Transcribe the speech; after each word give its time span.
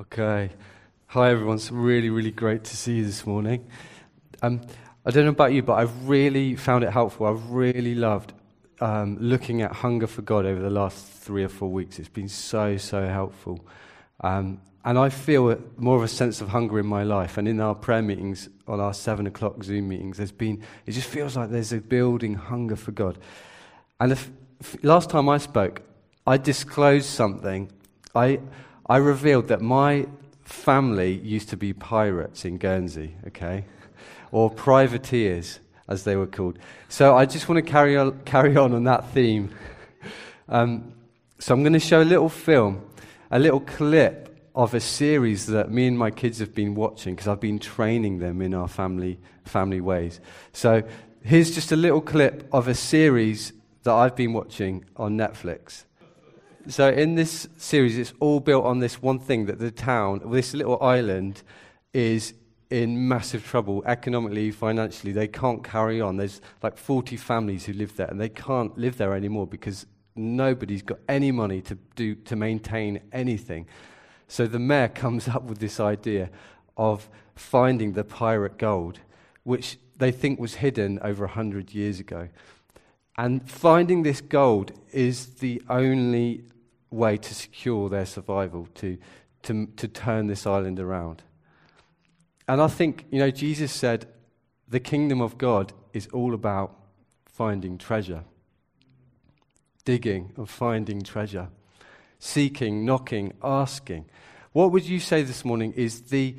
Okay. 0.00 0.48
Hi, 1.08 1.30
everyone. 1.30 1.56
It's 1.56 1.70
really, 1.70 2.08
really 2.08 2.30
great 2.30 2.64
to 2.64 2.74
see 2.74 2.96
you 2.96 3.04
this 3.04 3.26
morning. 3.26 3.66
Um, 4.40 4.62
I 5.04 5.10
don't 5.10 5.24
know 5.24 5.30
about 5.30 5.52
you, 5.52 5.62
but 5.62 5.74
I've 5.74 6.08
really 6.08 6.56
found 6.56 6.84
it 6.84 6.90
helpful. 6.90 7.26
I've 7.26 7.50
really 7.50 7.94
loved 7.94 8.32
um, 8.80 9.18
looking 9.20 9.60
at 9.60 9.72
hunger 9.72 10.06
for 10.06 10.22
God 10.22 10.46
over 10.46 10.58
the 10.58 10.70
last 10.70 11.06
three 11.06 11.44
or 11.44 11.50
four 11.50 11.70
weeks. 11.70 11.98
It's 11.98 12.08
been 12.08 12.30
so, 12.30 12.78
so 12.78 13.06
helpful. 13.08 13.60
Um, 14.22 14.62
and 14.86 14.98
I 14.98 15.10
feel 15.10 15.60
more 15.76 15.98
of 15.98 16.02
a 16.02 16.08
sense 16.08 16.40
of 16.40 16.48
hunger 16.48 16.78
in 16.78 16.86
my 16.86 17.02
life. 17.02 17.36
And 17.36 17.46
in 17.46 17.60
our 17.60 17.74
prayer 17.74 18.00
meetings, 18.00 18.48
on 18.66 18.80
our 18.80 18.94
seven 18.94 19.26
o'clock 19.26 19.62
Zoom 19.62 19.88
meetings, 19.90 20.16
there's 20.16 20.32
been, 20.32 20.62
it 20.86 20.92
just 20.92 21.08
feels 21.08 21.36
like 21.36 21.50
there's 21.50 21.74
a 21.74 21.78
building 21.78 22.36
hunger 22.36 22.76
for 22.76 22.92
God. 22.92 23.18
And 24.00 24.12
if, 24.12 24.30
if, 24.60 24.82
last 24.82 25.10
time 25.10 25.28
I 25.28 25.36
spoke, 25.36 25.82
I 26.26 26.38
disclosed 26.38 27.04
something. 27.04 27.70
I, 28.14 28.40
I 28.90 28.96
revealed 28.96 29.46
that 29.48 29.60
my 29.60 30.08
family 30.42 31.12
used 31.12 31.50
to 31.50 31.56
be 31.56 31.72
pirates 31.72 32.44
in 32.44 32.58
Guernsey, 32.58 33.14
okay? 33.28 33.64
Or 34.32 34.50
privateers, 34.50 35.60
as 35.86 36.02
they 36.02 36.16
were 36.16 36.26
called. 36.26 36.58
So 36.88 37.16
I 37.16 37.24
just 37.24 37.48
want 37.48 37.64
to 37.64 37.70
carry 37.70 37.96
on, 37.96 38.18
carry 38.24 38.56
on 38.56 38.74
on 38.74 38.82
that 38.84 39.10
theme. 39.10 39.54
Um, 40.48 40.92
so 41.38 41.54
I'm 41.54 41.62
going 41.62 41.74
to 41.74 41.78
show 41.78 42.02
a 42.02 42.10
little 42.14 42.28
film, 42.28 42.84
a 43.30 43.38
little 43.38 43.60
clip 43.60 44.50
of 44.56 44.74
a 44.74 44.80
series 44.80 45.46
that 45.46 45.70
me 45.70 45.86
and 45.86 45.96
my 45.96 46.10
kids 46.10 46.40
have 46.40 46.52
been 46.52 46.74
watching 46.74 47.14
because 47.14 47.28
I've 47.28 47.38
been 47.38 47.60
training 47.60 48.18
them 48.18 48.42
in 48.42 48.54
our 48.54 48.66
family, 48.66 49.20
family 49.44 49.80
ways. 49.80 50.18
So 50.52 50.82
here's 51.22 51.54
just 51.54 51.70
a 51.70 51.76
little 51.76 52.00
clip 52.00 52.48
of 52.52 52.66
a 52.66 52.74
series 52.74 53.52
that 53.84 53.92
I've 53.92 54.16
been 54.16 54.32
watching 54.32 54.84
on 54.96 55.16
Netflix. 55.16 55.84
So 56.68 56.90
in 56.90 57.14
this 57.14 57.48
series, 57.56 57.96
it's 57.96 58.12
all 58.20 58.38
built 58.38 58.64
on 58.66 58.80
this 58.80 59.00
one 59.00 59.18
thing 59.18 59.46
that 59.46 59.58
the 59.58 59.70
town, 59.70 60.20
this 60.26 60.52
little 60.52 60.80
island, 60.82 61.42
is 61.94 62.34
in 62.68 63.08
massive 63.08 63.44
trouble 63.44 63.82
economically, 63.86 64.50
financially. 64.50 65.12
They 65.12 65.26
can't 65.26 65.64
carry 65.64 66.00
on. 66.00 66.16
There's 66.16 66.40
like 66.62 66.76
40 66.76 67.16
families 67.16 67.64
who 67.64 67.72
live 67.72 67.96
there, 67.96 68.06
and 68.08 68.20
they 68.20 68.28
can't 68.28 68.76
live 68.76 68.98
there 68.98 69.14
anymore 69.14 69.46
because 69.46 69.86
nobody's 70.14 70.82
got 70.82 70.98
any 71.08 71.32
money 71.32 71.62
to 71.62 71.76
do 71.96 72.14
to 72.14 72.36
maintain 72.36 73.00
anything. 73.10 73.66
So 74.28 74.46
the 74.46 74.58
mayor 74.58 74.88
comes 74.94 75.28
up 75.28 75.44
with 75.44 75.58
this 75.58 75.80
idea 75.80 76.30
of 76.76 77.08
finding 77.34 77.94
the 77.94 78.04
pirate 78.04 78.58
gold, 78.58 79.00
which 79.44 79.78
they 79.96 80.12
think 80.12 80.38
was 80.38 80.54
hidden 80.54 80.98
over 81.00 81.24
100 81.24 81.74
years 81.74 82.00
ago. 82.00 82.28
And 83.18 83.48
finding 83.50 84.02
this 84.02 84.20
gold 84.20 84.72
is 84.92 85.26
the 85.36 85.60
only 85.68 86.44
way 86.90 87.16
to 87.16 87.34
secure 87.34 87.88
their 87.88 88.06
survival, 88.06 88.68
to, 88.74 88.98
to, 89.42 89.66
to 89.76 89.88
turn 89.88 90.26
this 90.26 90.46
island 90.46 90.80
around. 90.80 91.22
And 92.48 92.60
I 92.60 92.66
think, 92.66 93.06
you 93.10 93.18
know, 93.18 93.30
Jesus 93.30 93.72
said 93.72 94.08
the 94.68 94.80
kingdom 94.80 95.20
of 95.20 95.38
God 95.38 95.72
is 95.92 96.08
all 96.08 96.34
about 96.34 96.76
finding 97.26 97.78
treasure, 97.78 98.24
digging 99.84 100.32
and 100.36 100.48
finding 100.48 101.02
treasure 101.02 101.48
seeking, 102.20 102.84
knocking, 102.84 103.32
asking. 103.42 104.04
What 104.52 104.70
would 104.70 104.84
you 104.84 105.00
say 105.00 105.22
this 105.22 105.44
morning 105.44 105.72
is 105.72 106.02
the, 106.02 106.36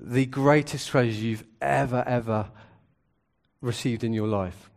the 0.00 0.24
greatest 0.26 0.88
treasure 0.88 1.10
you've 1.10 1.44
ever, 1.60 2.02
ever 2.06 2.50
received 3.60 4.04
in 4.04 4.14
your 4.14 4.28
life? 4.28 4.70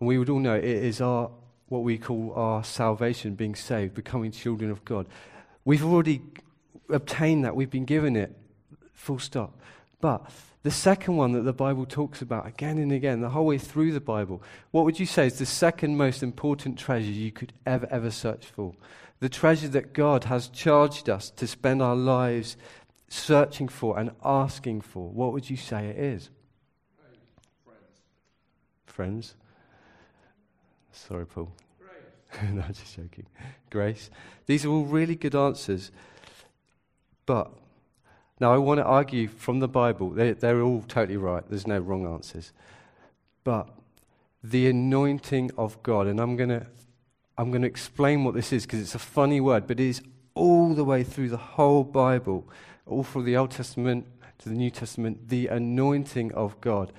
And 0.00 0.08
we 0.08 0.18
would 0.18 0.30
all 0.30 0.38
know 0.38 0.54
it 0.54 0.64
is 0.64 1.00
our, 1.00 1.30
what 1.72 1.82
we 1.82 1.98
call 1.98 2.32
our 2.34 2.62
salvation, 2.62 3.34
being 3.34 3.54
saved, 3.54 3.94
becoming 3.94 4.30
children 4.30 4.70
of 4.70 4.84
God. 4.84 5.06
We've 5.64 5.84
already 5.84 6.22
obtained 6.88 7.44
that, 7.44 7.56
we've 7.56 7.70
been 7.70 7.84
given 7.84 8.14
it, 8.16 8.36
full 8.92 9.18
stop. 9.18 9.58
But 10.00 10.30
the 10.62 10.70
second 10.70 11.16
one 11.16 11.32
that 11.32 11.42
the 11.42 11.52
Bible 11.52 11.86
talks 11.86 12.22
about 12.22 12.46
again 12.46 12.78
and 12.78 12.92
again, 12.92 13.20
the 13.20 13.30
whole 13.30 13.46
way 13.46 13.58
through 13.58 13.92
the 13.92 14.00
Bible, 14.00 14.42
what 14.70 14.84
would 14.84 15.00
you 15.00 15.06
say 15.06 15.26
is 15.26 15.38
the 15.38 15.46
second 15.46 15.96
most 15.96 16.22
important 16.22 16.78
treasure 16.78 17.10
you 17.10 17.32
could 17.32 17.52
ever, 17.66 17.88
ever 17.90 18.10
search 18.10 18.46
for? 18.46 18.74
the 19.22 19.28
treasure 19.28 19.68
that 19.68 19.92
God 19.92 20.24
has 20.24 20.48
charged 20.48 21.08
us 21.08 21.30
to 21.30 21.46
spend 21.46 21.80
our 21.80 21.94
lives 21.94 22.56
searching 23.08 23.68
for 23.68 23.96
and 23.96 24.10
asking 24.24 24.80
for, 24.80 25.08
what 25.10 25.32
would 25.32 25.48
you 25.48 25.56
say 25.56 25.86
it 25.86 25.96
is? 25.96 26.28
Friends. 27.64 27.76
Friends? 28.84 29.34
Sorry, 30.92 31.26
Paul. 31.26 31.52
Grace. 31.78 32.50
no, 32.52 32.62
just 32.68 32.96
joking. 32.96 33.26
Grace. 33.70 34.10
These 34.46 34.64
are 34.64 34.68
all 34.68 34.84
really 34.84 35.16
good 35.16 35.34
answers. 35.34 35.90
But 37.26 37.50
now 38.40 38.52
I 38.52 38.58
want 38.58 38.78
to 38.78 38.84
argue 38.84 39.28
from 39.28 39.60
the 39.60 39.68
Bible, 39.68 40.10
they're, 40.10 40.34
they're 40.34 40.62
all 40.62 40.82
totally 40.82 41.16
right. 41.16 41.42
There's 41.48 41.66
no 41.66 41.78
wrong 41.78 42.06
answers. 42.06 42.52
But 43.44 43.68
the 44.42 44.68
anointing 44.68 45.50
of 45.56 45.82
God, 45.82 46.06
and 46.06 46.20
I'm 46.20 46.36
going 46.36 46.50
to 46.50 46.66
I'm 47.38 47.50
going 47.50 47.62
to 47.62 47.68
explain 47.68 48.24
what 48.24 48.34
this 48.34 48.52
is 48.52 48.66
because 48.66 48.80
it's 48.80 48.94
a 48.94 48.98
funny 48.98 49.40
word, 49.40 49.66
but 49.66 49.80
it 49.80 49.86
is 49.86 50.02
all 50.34 50.74
the 50.74 50.84
way 50.84 51.02
through 51.02 51.30
the 51.30 51.38
whole 51.38 51.82
Bible, 51.82 52.46
all 52.86 53.02
from 53.02 53.24
the 53.24 53.36
Old 53.36 53.50
Testament 53.50 54.06
to 54.38 54.48
the 54.48 54.54
New 54.54 54.70
Testament. 54.70 55.28
The 55.28 55.48
anointing 55.48 56.32
of 56.34 56.60
God 56.60 56.92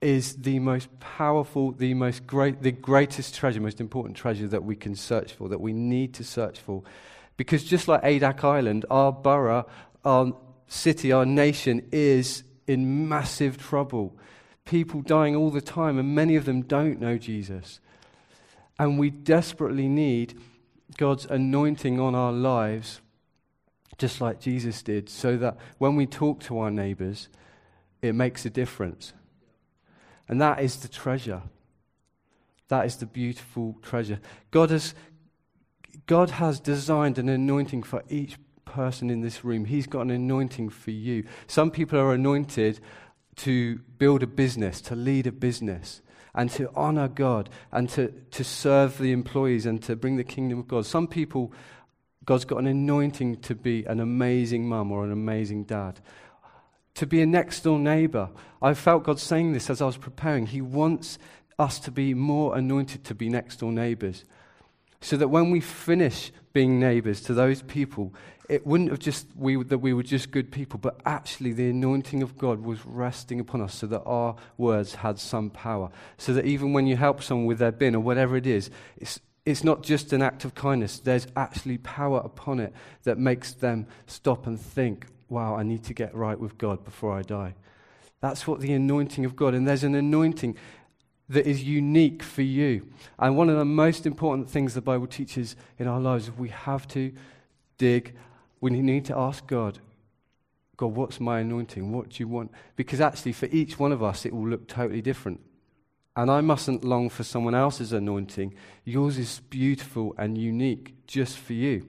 is 0.00 0.36
the 0.36 0.58
most 0.58 0.88
powerful, 0.98 1.72
the 1.72 1.92
most 1.94 2.26
great, 2.26 2.62
the 2.62 2.72
greatest 2.72 3.34
treasure, 3.34 3.60
most 3.60 3.80
important 3.80 4.16
treasure 4.16 4.48
that 4.48 4.64
we 4.64 4.74
can 4.74 4.94
search 4.94 5.32
for, 5.32 5.48
that 5.48 5.60
we 5.60 5.72
need 5.72 6.14
to 6.14 6.24
search 6.24 6.58
for. 6.58 6.82
Because 7.36 7.64
just 7.64 7.88
like 7.88 8.02
Adak 8.02 8.42
Island, 8.44 8.86
our 8.90 9.12
borough, 9.12 9.66
our 10.04 10.34
city, 10.66 11.12
our 11.12 11.26
nation 11.26 11.86
is 11.92 12.44
in 12.66 13.08
massive 13.08 13.58
trouble. 13.58 14.16
People 14.64 15.02
dying 15.02 15.36
all 15.36 15.50
the 15.50 15.60
time, 15.60 15.98
and 15.98 16.14
many 16.14 16.36
of 16.36 16.44
them 16.44 16.62
don't 16.62 17.00
know 17.00 17.18
Jesus. 17.18 17.80
And 18.78 18.98
we 18.98 19.10
desperately 19.10 19.88
need 19.88 20.38
God's 20.96 21.26
anointing 21.26 22.00
on 22.00 22.14
our 22.14 22.32
lives, 22.32 23.00
just 23.98 24.20
like 24.20 24.40
Jesus 24.40 24.82
did, 24.82 25.08
so 25.08 25.36
that 25.36 25.56
when 25.78 25.96
we 25.96 26.06
talk 26.06 26.40
to 26.44 26.58
our 26.58 26.70
neighbors, 26.70 27.28
it 28.00 28.14
makes 28.14 28.46
a 28.46 28.50
difference. 28.50 29.12
And 30.30 30.40
that 30.40 30.60
is 30.60 30.76
the 30.76 30.86
treasure. 30.86 31.42
That 32.68 32.86
is 32.86 32.96
the 32.96 33.06
beautiful 33.06 33.76
treasure. 33.82 34.20
God 34.52 34.70
has, 34.70 34.94
God 36.06 36.30
has 36.30 36.60
designed 36.60 37.18
an 37.18 37.28
anointing 37.28 37.82
for 37.82 38.04
each 38.08 38.36
person 38.64 39.10
in 39.10 39.22
this 39.22 39.44
room. 39.44 39.64
He's 39.64 39.88
got 39.88 40.02
an 40.02 40.12
anointing 40.12 40.68
for 40.68 40.92
you. 40.92 41.24
Some 41.48 41.72
people 41.72 41.98
are 41.98 42.14
anointed 42.14 42.78
to 43.38 43.78
build 43.98 44.22
a 44.22 44.28
business, 44.28 44.80
to 44.82 44.94
lead 44.94 45.26
a 45.26 45.32
business 45.32 46.00
and 46.32 46.48
to 46.52 46.70
honor 46.76 47.08
God 47.08 47.50
and 47.72 47.88
to, 47.90 48.12
to 48.30 48.44
serve 48.44 48.98
the 48.98 49.10
employees 49.10 49.66
and 49.66 49.82
to 49.82 49.96
bring 49.96 50.14
the 50.14 50.22
kingdom 50.22 50.60
of 50.60 50.68
God. 50.68 50.86
Some 50.86 51.08
people, 51.08 51.52
God's 52.24 52.44
got 52.44 52.60
an 52.60 52.68
anointing 52.68 53.40
to 53.40 53.56
be 53.56 53.84
an 53.86 53.98
amazing 53.98 54.68
mum 54.68 54.92
or 54.92 55.04
an 55.04 55.10
amazing 55.10 55.64
dad. 55.64 55.98
To 56.94 57.06
be 57.06 57.22
a 57.22 57.26
next 57.26 57.60
door 57.60 57.78
neighbor. 57.78 58.30
I 58.60 58.74
felt 58.74 59.04
God 59.04 59.18
saying 59.18 59.52
this 59.52 59.70
as 59.70 59.80
I 59.80 59.86
was 59.86 59.96
preparing. 59.96 60.46
He 60.46 60.60
wants 60.60 61.18
us 61.58 61.78
to 61.80 61.90
be 61.90 62.14
more 62.14 62.56
anointed 62.56 63.04
to 63.04 63.14
be 63.14 63.28
next 63.28 63.60
door 63.60 63.72
neighbors. 63.72 64.24
So 65.00 65.16
that 65.16 65.28
when 65.28 65.50
we 65.50 65.60
finish 65.60 66.32
being 66.52 66.80
neighbors 66.80 67.20
to 67.22 67.34
those 67.34 67.62
people, 67.62 68.12
it 68.48 68.66
wouldn't 68.66 68.90
have 68.90 68.98
just 68.98 69.28
we, 69.36 69.62
that 69.62 69.78
we 69.78 69.92
were 69.92 70.02
just 70.02 70.32
good 70.32 70.50
people, 70.50 70.78
but 70.78 71.00
actually 71.06 71.52
the 71.52 71.70
anointing 71.70 72.22
of 72.22 72.36
God 72.36 72.64
was 72.64 72.84
resting 72.84 73.38
upon 73.38 73.60
us 73.60 73.74
so 73.76 73.86
that 73.86 74.02
our 74.02 74.34
words 74.58 74.96
had 74.96 75.18
some 75.20 75.50
power. 75.50 75.90
So 76.18 76.34
that 76.34 76.44
even 76.44 76.72
when 76.72 76.86
you 76.86 76.96
help 76.96 77.22
someone 77.22 77.46
with 77.46 77.58
their 77.58 77.70
bin 77.70 77.94
or 77.94 78.00
whatever 78.00 78.36
it 78.36 78.46
is, 78.46 78.68
it's, 78.96 79.20
it's 79.46 79.62
not 79.62 79.84
just 79.84 80.12
an 80.12 80.20
act 80.20 80.44
of 80.44 80.54
kindness. 80.56 80.98
There's 80.98 81.28
actually 81.36 81.78
power 81.78 82.18
upon 82.18 82.58
it 82.58 82.72
that 83.04 83.18
makes 83.18 83.52
them 83.52 83.86
stop 84.06 84.48
and 84.48 84.60
think, 84.60 85.06
wow, 85.30 85.56
I 85.56 85.62
need 85.62 85.84
to 85.84 85.94
get 85.94 86.14
right 86.14 86.38
with 86.38 86.58
God 86.58 86.84
before 86.84 87.16
I 87.16 87.22
die. 87.22 87.54
That's 88.20 88.46
what 88.46 88.60
the 88.60 88.72
anointing 88.72 89.24
of 89.24 89.34
God, 89.36 89.54
and 89.54 89.66
there's 89.66 89.84
an 89.84 89.94
anointing 89.94 90.56
that 91.30 91.46
is 91.46 91.62
unique 91.62 92.22
for 92.22 92.42
you. 92.42 92.86
And 93.18 93.36
one 93.36 93.48
of 93.48 93.56
the 93.56 93.64
most 93.64 94.04
important 94.04 94.50
things 94.50 94.74
the 94.74 94.80
Bible 94.80 95.06
teaches 95.06 95.56
in 95.78 95.86
our 95.86 96.00
lives 96.00 96.24
is 96.24 96.32
we 96.32 96.48
have 96.48 96.88
to 96.88 97.12
dig 97.78 98.14
we 98.60 98.70
need 98.70 99.06
to 99.06 99.16
ask 99.16 99.46
God, 99.46 99.78
God, 100.76 100.94
what's 100.94 101.20
my 101.20 101.40
anointing? 101.40 101.92
What 101.92 102.10
do 102.10 102.16
you 102.22 102.28
want? 102.28 102.52
Because 102.76 103.00
actually, 103.00 103.32
for 103.32 103.46
each 103.46 103.78
one 103.78 103.92
of 103.92 104.02
us, 104.02 104.24
it 104.24 104.34
will 104.34 104.48
look 104.48 104.68
totally 104.68 105.02
different. 105.02 105.40
And 106.16 106.30
I 106.30 106.40
mustn't 106.40 106.84
long 106.84 107.08
for 107.08 107.22
someone 107.22 107.54
else's 107.54 107.92
anointing. 107.92 108.54
Yours 108.84 109.18
is 109.18 109.40
beautiful 109.50 110.14
and 110.18 110.36
unique 110.36 110.94
just 111.06 111.38
for 111.38 111.52
you. 111.52 111.86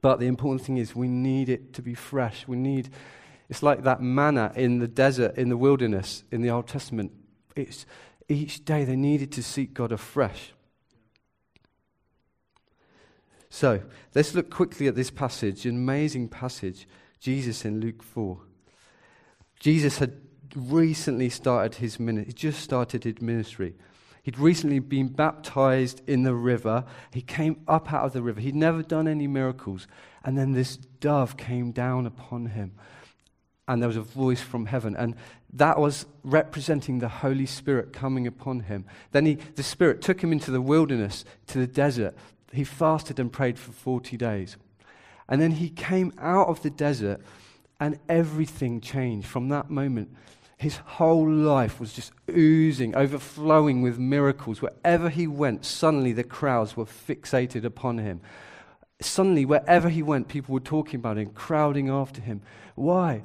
But 0.00 0.20
the 0.20 0.26
important 0.26 0.62
thing 0.62 0.76
is, 0.76 0.94
we 0.94 1.08
need 1.08 1.48
it 1.48 1.72
to 1.74 1.82
be 1.82 1.94
fresh. 1.94 2.46
We 2.46 2.56
need, 2.56 2.90
it's 3.48 3.62
like 3.62 3.82
that 3.82 4.00
manna 4.00 4.52
in 4.54 4.78
the 4.78 4.88
desert, 4.88 5.36
in 5.36 5.48
the 5.48 5.56
wilderness, 5.56 6.24
in 6.30 6.42
the 6.42 6.50
Old 6.50 6.68
Testament. 6.68 7.12
It's, 7.56 7.86
each 8.28 8.64
day 8.64 8.84
they 8.84 8.96
needed 8.96 9.32
to 9.32 9.42
seek 9.42 9.74
God 9.74 9.90
afresh. 9.90 10.52
So 13.50 13.82
let's 14.14 14.34
look 14.34 14.50
quickly 14.50 14.86
at 14.86 14.94
this 14.94 15.10
passage, 15.10 15.66
an 15.66 15.74
amazing 15.74 16.28
passage. 16.28 16.86
Jesus 17.18 17.64
in 17.64 17.80
Luke 17.80 18.02
4. 18.02 18.38
Jesus 19.58 19.98
had 19.98 20.20
recently 20.54 21.28
started 21.28 21.76
his 21.76 21.98
ministry, 21.98 22.26
he 22.26 22.32
just 22.32 22.60
started 22.60 23.04
his 23.04 23.20
ministry. 23.20 23.74
He'd 24.28 24.38
recently 24.38 24.78
been 24.78 25.08
baptized 25.08 26.02
in 26.06 26.22
the 26.22 26.34
river. 26.34 26.84
He 27.14 27.22
came 27.22 27.62
up 27.66 27.94
out 27.94 28.04
of 28.04 28.12
the 28.12 28.20
river. 28.20 28.42
He'd 28.42 28.54
never 28.54 28.82
done 28.82 29.08
any 29.08 29.26
miracles. 29.26 29.86
And 30.22 30.36
then 30.36 30.52
this 30.52 30.76
dove 30.76 31.38
came 31.38 31.72
down 31.72 32.04
upon 32.04 32.44
him. 32.44 32.72
And 33.66 33.80
there 33.80 33.88
was 33.88 33.96
a 33.96 34.02
voice 34.02 34.42
from 34.42 34.66
heaven. 34.66 34.94
And 34.94 35.14
that 35.54 35.78
was 35.78 36.04
representing 36.24 36.98
the 36.98 37.08
Holy 37.08 37.46
Spirit 37.46 37.94
coming 37.94 38.26
upon 38.26 38.60
him. 38.60 38.84
Then 39.12 39.24
he, 39.24 39.36
the 39.54 39.62
Spirit 39.62 40.02
took 40.02 40.22
him 40.22 40.30
into 40.30 40.50
the 40.50 40.60
wilderness, 40.60 41.24
to 41.46 41.58
the 41.58 41.66
desert. 41.66 42.14
He 42.52 42.64
fasted 42.64 43.18
and 43.18 43.32
prayed 43.32 43.58
for 43.58 43.72
40 43.72 44.18
days. 44.18 44.58
And 45.26 45.40
then 45.40 45.52
he 45.52 45.70
came 45.70 46.12
out 46.18 46.48
of 46.48 46.60
the 46.60 46.68
desert, 46.68 47.22
and 47.80 47.98
everything 48.10 48.82
changed 48.82 49.26
from 49.26 49.48
that 49.48 49.70
moment. 49.70 50.14
His 50.58 50.76
whole 50.78 51.30
life 51.30 51.78
was 51.78 51.92
just 51.92 52.12
oozing, 52.28 52.96
overflowing 52.96 53.80
with 53.80 53.96
miracles. 53.96 54.60
Wherever 54.60 55.08
he 55.08 55.28
went, 55.28 55.64
suddenly 55.64 56.12
the 56.12 56.24
crowds 56.24 56.76
were 56.76 56.84
fixated 56.84 57.64
upon 57.64 57.98
him. 57.98 58.20
Suddenly, 59.00 59.44
wherever 59.44 59.88
he 59.88 60.02
went, 60.02 60.26
people 60.26 60.52
were 60.52 60.60
talking 60.60 60.96
about 60.98 61.16
him, 61.16 61.30
crowding 61.30 61.88
after 61.88 62.20
him. 62.20 62.42
Why? 62.74 63.22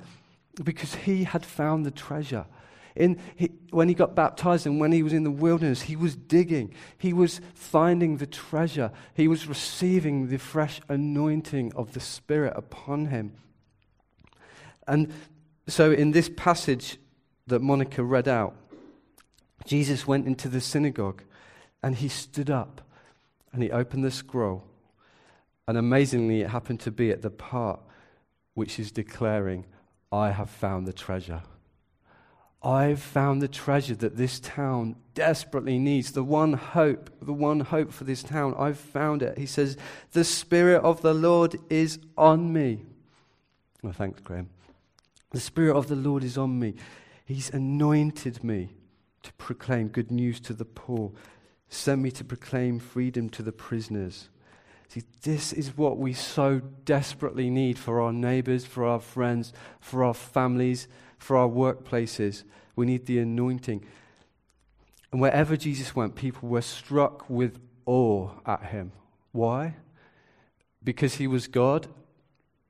Because 0.64 0.94
he 0.94 1.24
had 1.24 1.44
found 1.44 1.88
the 1.88 1.92
treasure. 1.92 2.46
In, 2.96 3.20
he, 3.36 3.50
when 3.72 3.88
he 3.88 3.96
got 3.96 4.14
baptized 4.14 4.68
and 4.68 4.80
when 4.80 4.92
he 4.92 5.02
was 5.02 5.14
in 5.14 5.24
the 5.24 5.32
wilderness, 5.32 5.82
he 5.82 5.96
was 5.96 6.16
digging. 6.16 6.76
He 7.00 7.14
was 7.14 7.42
finding 7.56 8.18
the 8.18 8.28
treasure. 8.28 8.92
He 9.16 9.28
was 9.28 9.48
receiving 9.48 10.28
the 10.28 10.38
fresh 10.38 10.80
anointing 10.88 11.74
of 11.76 11.94
the 11.94 12.00
Spirit 12.00 12.54
upon 12.56 13.08
him. 13.08 13.34
And 14.88 15.12
so, 15.68 15.92
in 15.92 16.12
this 16.12 16.30
passage, 16.30 17.00
that 17.48 17.62
Monica 17.62 18.04
read 18.04 18.28
out, 18.28 18.56
Jesus 19.66 20.08
went 20.08 20.28
into 20.28 20.50
the 20.50 20.62
synagogue 20.62 21.24
and 21.82 21.96
he 21.96 22.08
stood 22.08 22.50
up 22.50 22.82
and 23.52 23.62
he 23.62 23.72
opened 23.72 24.04
the 24.04 24.12
scroll. 24.12 24.64
And 25.68 25.78
amazingly, 25.78 26.42
it 26.42 26.50
happened 26.50 26.82
to 26.82 26.92
be 26.92 27.12
at 27.12 27.22
the 27.22 27.30
part 27.30 27.80
which 28.54 28.80
is 28.80 28.92
declaring, 28.92 29.66
I 30.12 30.32
have 30.32 30.50
found 30.50 30.88
the 30.88 30.94
treasure. 30.94 31.42
I've 32.62 33.02
found 33.02 33.42
the 33.42 33.48
treasure 33.48 33.96
that 33.96 34.16
this 34.16 34.40
town 34.40 34.96
desperately 35.16 35.78
needs. 35.80 36.14
The 36.14 36.24
one 36.24 36.54
hope, 36.54 37.10
the 37.22 37.34
one 37.34 37.60
hope 37.60 37.92
for 37.92 38.06
this 38.06 38.24
town. 38.24 38.56
I've 38.58 38.80
found 38.80 39.22
it. 39.22 39.38
He 39.38 39.46
says, 39.46 39.76
The 40.14 40.24
Spirit 40.24 40.82
of 40.82 41.02
the 41.02 41.14
Lord 41.14 41.58
is 41.70 42.00
on 42.18 42.54
me. 42.54 42.84
Well, 43.82 43.92
thanks, 43.92 44.22
Graham. 44.22 44.50
The 45.32 45.42
Spirit 45.42 45.76
of 45.76 45.88
the 45.88 45.96
Lord 45.96 46.24
is 46.24 46.38
on 46.38 46.58
me. 46.58 46.76
He's 47.26 47.50
anointed 47.50 48.44
me 48.44 48.76
to 49.24 49.34
proclaim 49.34 49.88
good 49.88 50.12
news 50.12 50.40
to 50.42 50.54
the 50.54 50.66
poor, 50.66 51.12
sent 51.70 52.02
me 52.02 52.12
to 52.12 52.24
proclaim 52.24 52.80
freedom 52.80 53.30
to 53.30 53.42
the 53.42 53.52
prisoners. 53.52 54.30
See, 54.90 55.04
this 55.24 55.54
is 55.54 55.78
what 55.78 55.98
we 55.98 56.14
so 56.14 56.60
desperately 56.60 57.50
need 57.50 57.80
for 57.80 58.02
our 58.02 58.14
neighbors, 58.14 58.66
for 58.66 58.86
our 58.86 59.00
friends, 59.00 59.54
for 59.80 60.04
our 60.04 60.14
families, 60.14 60.88
for 61.18 61.38
our 61.38 61.48
workplaces. 61.48 62.44
We 62.76 62.86
need 62.86 63.06
the 63.06 63.20
anointing. 63.20 63.86
And 65.12 65.22
wherever 65.22 65.56
Jesus 65.56 65.96
went, 65.96 66.16
people 66.16 66.50
were 66.50 66.62
struck 66.62 67.30
with 67.30 67.60
awe 67.86 68.32
at 68.46 68.66
him. 68.66 68.92
Why? 69.32 69.76
Because 70.84 71.16
he 71.16 71.28
was 71.28 71.48
God 71.48 71.88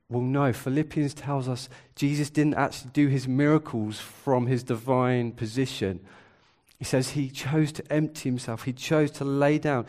well, 0.08 0.22
no, 0.22 0.52
Philippians 0.52 1.14
tells 1.14 1.48
us 1.48 1.68
Jesus 1.96 2.30
didn't 2.30 2.54
actually 2.54 2.90
do 2.92 3.08
his 3.08 3.26
miracles 3.26 3.98
from 3.98 4.46
his 4.46 4.62
divine 4.62 5.32
position. 5.32 6.00
He 6.78 6.84
says 6.84 7.10
he 7.10 7.30
chose 7.30 7.72
to 7.72 7.92
empty 7.92 8.28
himself, 8.28 8.64
he 8.64 8.72
chose 8.72 9.10
to 9.12 9.24
lay 9.24 9.58
down. 9.58 9.86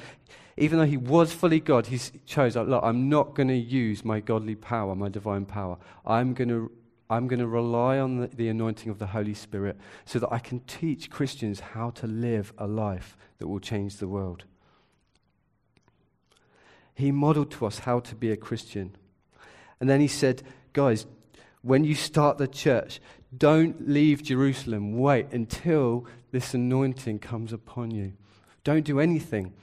Even 0.58 0.80
though 0.80 0.86
he 0.86 0.96
was 0.96 1.34
fully 1.34 1.60
God, 1.60 1.88
he 1.88 2.00
chose, 2.26 2.56
look, 2.56 2.82
I'm 2.82 3.10
not 3.10 3.36
going 3.36 3.50
to 3.50 3.56
use 3.56 4.06
my 4.06 4.22
godly 4.22 4.56
power, 4.56 4.96
my 4.96 5.10
divine 5.10 5.46
power. 5.46 5.78
I'm 6.06 6.34
going 6.34 6.48
to, 6.48 6.72
I'm 7.10 7.28
going 7.28 7.40
to 7.42 7.48
rely 7.48 8.00
on 8.00 8.22
the, 8.22 8.28
the 8.28 8.48
anointing 8.48 8.90
of 8.90 8.98
the 8.98 9.08
Holy 9.08 9.34
Spirit 9.34 9.78
so 10.06 10.18
that 10.20 10.32
I 10.32 10.40
can 10.40 10.62
teach 10.62 11.10
Christians 11.10 11.60
how 11.60 11.90
to 11.92 12.08
live 12.08 12.54
a 12.58 12.68
life 12.68 13.18
that 13.40 13.50
will 13.50 13.60
change 13.60 13.98
the 13.98 14.08
world. 14.08 14.46
He 16.94 17.12
modeled 17.12 17.52
to 17.52 17.66
us 17.66 17.80
how 17.80 18.00
to 18.00 18.16
be 18.16 18.32
a 18.32 18.38
Christian. 18.38 18.96
And 19.80 19.90
then 19.90 20.02
he 20.02 20.08
said, 20.08 20.44
Guys, 20.74 21.06
when 21.62 21.84
you 21.84 21.96
start 21.96 22.38
the 22.38 22.48
church, 22.48 23.00
don't 23.36 23.90
leave 23.90 24.24
Jerusalem. 24.24 24.98
Wait 24.98 25.32
until 25.32 26.06
this 26.32 26.54
anointing 26.54 27.20
comes 27.20 27.52
upon 27.52 27.92
you. 27.92 28.14
Don't 28.64 28.86
do 28.86 29.00
anything. 29.00 29.54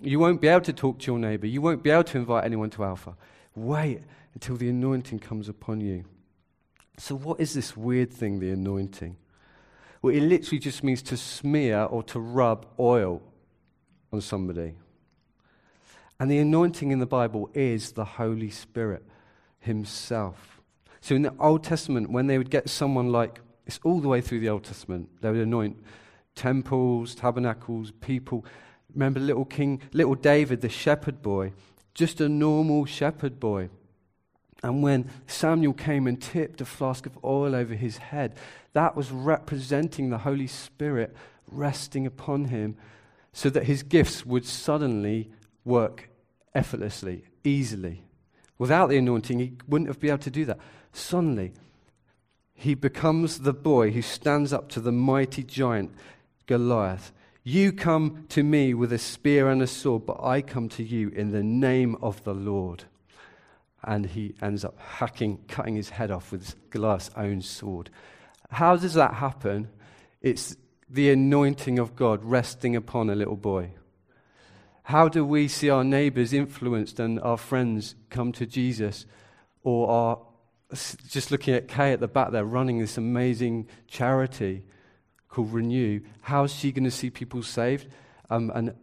You 0.00 0.18
won't 0.18 0.40
be 0.40 0.48
able 0.48 0.62
to 0.62 0.72
talk 0.72 0.98
to 1.00 1.12
your 1.12 1.18
neighbor. 1.18 1.46
You 1.46 1.60
won't 1.60 1.82
be 1.82 1.90
able 1.90 2.04
to 2.04 2.18
invite 2.18 2.44
anyone 2.44 2.70
to 2.70 2.84
Alpha. 2.84 3.16
Wait 3.54 4.02
until 4.34 4.56
the 4.56 4.68
anointing 4.68 5.20
comes 5.20 5.48
upon 5.48 5.80
you. 5.80 6.04
So, 6.98 7.14
what 7.14 7.40
is 7.40 7.54
this 7.54 7.76
weird 7.76 8.12
thing, 8.12 8.40
the 8.40 8.50
anointing? 8.50 9.16
Well, 10.00 10.14
it 10.14 10.20
literally 10.20 10.58
just 10.58 10.82
means 10.82 11.02
to 11.02 11.16
smear 11.16 11.84
or 11.84 12.02
to 12.04 12.18
rub 12.18 12.66
oil 12.78 13.22
on 14.12 14.20
somebody. 14.20 14.74
And 16.18 16.30
the 16.30 16.38
anointing 16.38 16.90
in 16.90 16.98
the 16.98 17.06
Bible 17.06 17.50
is 17.54 17.92
the 17.92 18.04
Holy 18.04 18.50
Spirit 18.50 19.04
himself. 19.62 20.60
So 21.00 21.14
in 21.14 21.22
the 21.22 21.34
Old 21.38 21.64
Testament, 21.64 22.10
when 22.10 22.26
they 22.26 22.38
would 22.38 22.50
get 22.50 22.68
someone 22.68 23.10
like, 23.10 23.40
it's 23.66 23.80
all 23.82 24.00
the 24.00 24.08
way 24.08 24.20
through 24.20 24.40
the 24.40 24.48
Old 24.48 24.64
Testament, 24.64 25.08
they 25.20 25.30
would 25.30 25.40
anoint 25.40 25.82
temples, 26.34 27.14
tabernacles, 27.14 27.92
people. 28.00 28.44
Remember 28.92 29.18
little 29.20 29.44
King, 29.44 29.80
little 29.92 30.14
David, 30.14 30.60
the 30.60 30.68
shepherd 30.68 31.22
boy, 31.22 31.52
just 31.94 32.20
a 32.20 32.28
normal 32.28 32.84
shepherd 32.84 33.40
boy. 33.40 33.68
And 34.62 34.82
when 34.82 35.10
Samuel 35.26 35.72
came 35.72 36.06
and 36.06 36.20
tipped 36.20 36.60
a 36.60 36.64
flask 36.64 37.06
of 37.06 37.18
oil 37.24 37.54
over 37.54 37.74
his 37.74 37.96
head, 37.96 38.36
that 38.74 38.94
was 38.94 39.10
representing 39.10 40.10
the 40.10 40.18
Holy 40.18 40.46
Spirit 40.46 41.14
resting 41.48 42.06
upon 42.06 42.46
him 42.46 42.76
so 43.32 43.50
that 43.50 43.64
his 43.64 43.82
gifts 43.82 44.24
would 44.24 44.46
suddenly 44.46 45.30
work 45.64 46.08
effortlessly, 46.54 47.24
easily. 47.44 48.04
Without 48.62 48.90
the 48.90 48.96
anointing, 48.96 49.40
he 49.40 49.54
wouldn't 49.66 49.88
have 49.88 49.98
been 49.98 50.10
able 50.10 50.18
to 50.18 50.30
do 50.30 50.44
that. 50.44 50.60
Suddenly, 50.92 51.52
he 52.54 52.74
becomes 52.74 53.40
the 53.40 53.52
boy 53.52 53.90
who 53.90 54.02
stands 54.02 54.52
up 54.52 54.68
to 54.68 54.80
the 54.80 54.92
mighty 54.92 55.42
giant 55.42 55.92
Goliath. 56.46 57.10
You 57.42 57.72
come 57.72 58.24
to 58.28 58.44
me 58.44 58.72
with 58.72 58.92
a 58.92 58.98
spear 58.98 59.50
and 59.50 59.60
a 59.62 59.66
sword, 59.66 60.06
but 60.06 60.22
I 60.22 60.42
come 60.42 60.68
to 60.68 60.84
you 60.84 61.08
in 61.08 61.32
the 61.32 61.42
name 61.42 61.96
of 62.00 62.22
the 62.22 62.34
Lord. 62.34 62.84
And 63.82 64.06
he 64.06 64.36
ends 64.40 64.64
up 64.64 64.78
hacking, 64.78 65.40
cutting 65.48 65.74
his 65.74 65.88
head 65.88 66.12
off 66.12 66.30
with 66.30 66.54
Goliath's 66.70 67.10
own 67.16 67.42
sword. 67.42 67.90
How 68.48 68.76
does 68.76 68.94
that 68.94 69.14
happen? 69.14 69.70
It's 70.20 70.54
the 70.88 71.10
anointing 71.10 71.80
of 71.80 71.96
God 71.96 72.22
resting 72.22 72.76
upon 72.76 73.10
a 73.10 73.16
little 73.16 73.34
boy. 73.34 73.72
How 74.84 75.08
do 75.08 75.24
we 75.24 75.48
see 75.48 75.70
our 75.70 75.84
neighbors 75.84 76.32
influenced 76.32 76.98
and 76.98 77.20
our 77.20 77.36
friends 77.36 77.94
come 78.10 78.32
to 78.32 78.46
Jesus? 78.46 79.06
Or 79.62 79.88
are 79.88 80.18
just 81.08 81.30
looking 81.30 81.54
at 81.54 81.68
Kay 81.68 81.92
at 81.92 82.00
the 82.00 82.08
back 82.08 82.30
there 82.30 82.44
running 82.44 82.78
this 82.78 82.96
amazing 82.96 83.68
charity 83.86 84.64
called 85.28 85.52
Renew. 85.52 86.00
How's 86.22 86.52
she 86.52 86.72
going 86.72 86.84
to 86.84 86.90
see 86.90 87.10
people 87.10 87.42
saved 87.42 87.88
um, 88.30 88.50
and 88.54 88.74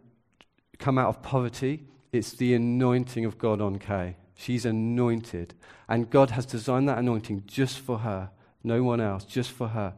come 0.78 0.98
out 0.98 1.08
of 1.08 1.22
poverty? 1.22 1.84
It's 2.12 2.32
the 2.32 2.54
anointing 2.54 3.24
of 3.24 3.38
God 3.38 3.60
on 3.60 3.78
Kay. 3.78 4.16
She's 4.34 4.64
anointed. 4.64 5.54
And 5.88 6.08
God 6.08 6.30
has 6.30 6.46
designed 6.46 6.88
that 6.88 6.98
anointing 6.98 7.44
just 7.46 7.78
for 7.78 7.98
her, 7.98 8.30
no 8.64 8.82
one 8.82 9.00
else, 9.00 9.24
just 9.24 9.50
for 9.50 9.68
her. 9.68 9.94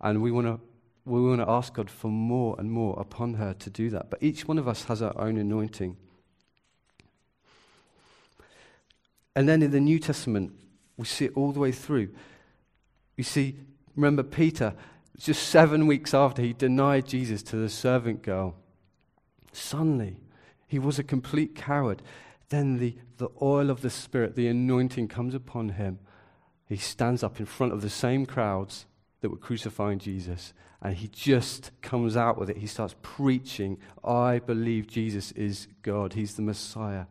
And 0.00 0.22
we 0.22 0.30
want 0.30 0.46
to 0.46 0.60
we 1.04 1.20
want 1.20 1.40
to 1.40 1.48
ask 1.48 1.74
God 1.74 1.90
for 1.90 2.08
more 2.08 2.54
and 2.58 2.70
more 2.70 2.98
upon 2.98 3.34
her 3.34 3.54
to 3.54 3.70
do 3.70 3.90
that. 3.90 4.10
But 4.10 4.22
each 4.22 4.46
one 4.46 4.58
of 4.58 4.68
us 4.68 4.84
has 4.84 5.02
our 5.02 5.18
own 5.18 5.36
anointing. 5.38 5.96
And 9.34 9.48
then 9.48 9.62
in 9.62 9.70
the 9.70 9.80
New 9.80 9.98
Testament, 9.98 10.52
we 10.96 11.06
see 11.06 11.26
it 11.26 11.32
all 11.34 11.52
the 11.52 11.60
way 11.60 11.72
through. 11.72 12.10
You 13.16 13.24
see, 13.24 13.56
remember 13.96 14.22
Peter, 14.22 14.74
just 15.18 15.48
seven 15.48 15.86
weeks 15.86 16.12
after 16.12 16.42
he 16.42 16.52
denied 16.52 17.06
Jesus 17.06 17.42
to 17.44 17.56
the 17.56 17.68
servant 17.68 18.22
girl, 18.22 18.54
suddenly 19.52 20.16
he 20.66 20.78
was 20.78 20.98
a 20.98 21.04
complete 21.04 21.54
coward. 21.54 22.02
Then 22.50 22.78
the, 22.78 22.96
the 23.18 23.28
oil 23.40 23.70
of 23.70 23.80
the 23.80 23.90
Spirit, 23.90 24.34
the 24.34 24.48
anointing 24.48 25.08
comes 25.08 25.34
upon 25.34 25.70
him. 25.70 25.98
He 26.68 26.76
stands 26.76 27.22
up 27.22 27.40
in 27.40 27.46
front 27.46 27.72
of 27.72 27.82
the 27.82 27.90
same 27.90 28.26
crowds 28.26 28.86
that 29.20 29.30
were 29.30 29.36
crucifying 29.36 29.98
Jesus 29.98 30.52
and 30.82 30.96
he 30.96 31.08
just 31.08 31.70
comes 31.82 32.16
out 32.16 32.38
with 32.38 32.48
it. 32.48 32.56
He 32.56 32.66
starts 32.66 32.94
preaching, 33.02 33.78
I 34.02 34.38
believe 34.38 34.86
Jesus 34.86 35.30
is 35.32 35.68
God, 35.82 36.14
he's 36.14 36.34
the 36.34 36.42
Messiah. 36.42 37.04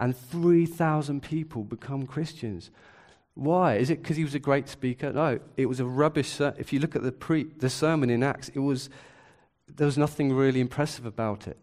And 0.00 0.16
3,000 0.16 1.22
people 1.22 1.62
become 1.62 2.06
Christians. 2.06 2.70
Why? 3.34 3.76
Is 3.76 3.90
it 3.90 4.02
because 4.02 4.16
he 4.16 4.24
was 4.24 4.34
a 4.34 4.40
great 4.40 4.68
speaker? 4.68 5.12
No, 5.12 5.38
it 5.56 5.66
was 5.66 5.78
a 5.78 5.84
rubbish. 5.84 6.28
Ser- 6.28 6.54
if 6.58 6.72
you 6.72 6.80
look 6.80 6.96
at 6.96 7.02
the, 7.02 7.12
pre- 7.12 7.50
the 7.58 7.70
sermon 7.70 8.10
in 8.10 8.22
Acts, 8.22 8.48
it 8.50 8.58
was, 8.58 8.90
there 9.68 9.86
was 9.86 9.96
nothing 9.96 10.32
really 10.32 10.60
impressive 10.60 11.06
about 11.06 11.46
it. 11.46 11.58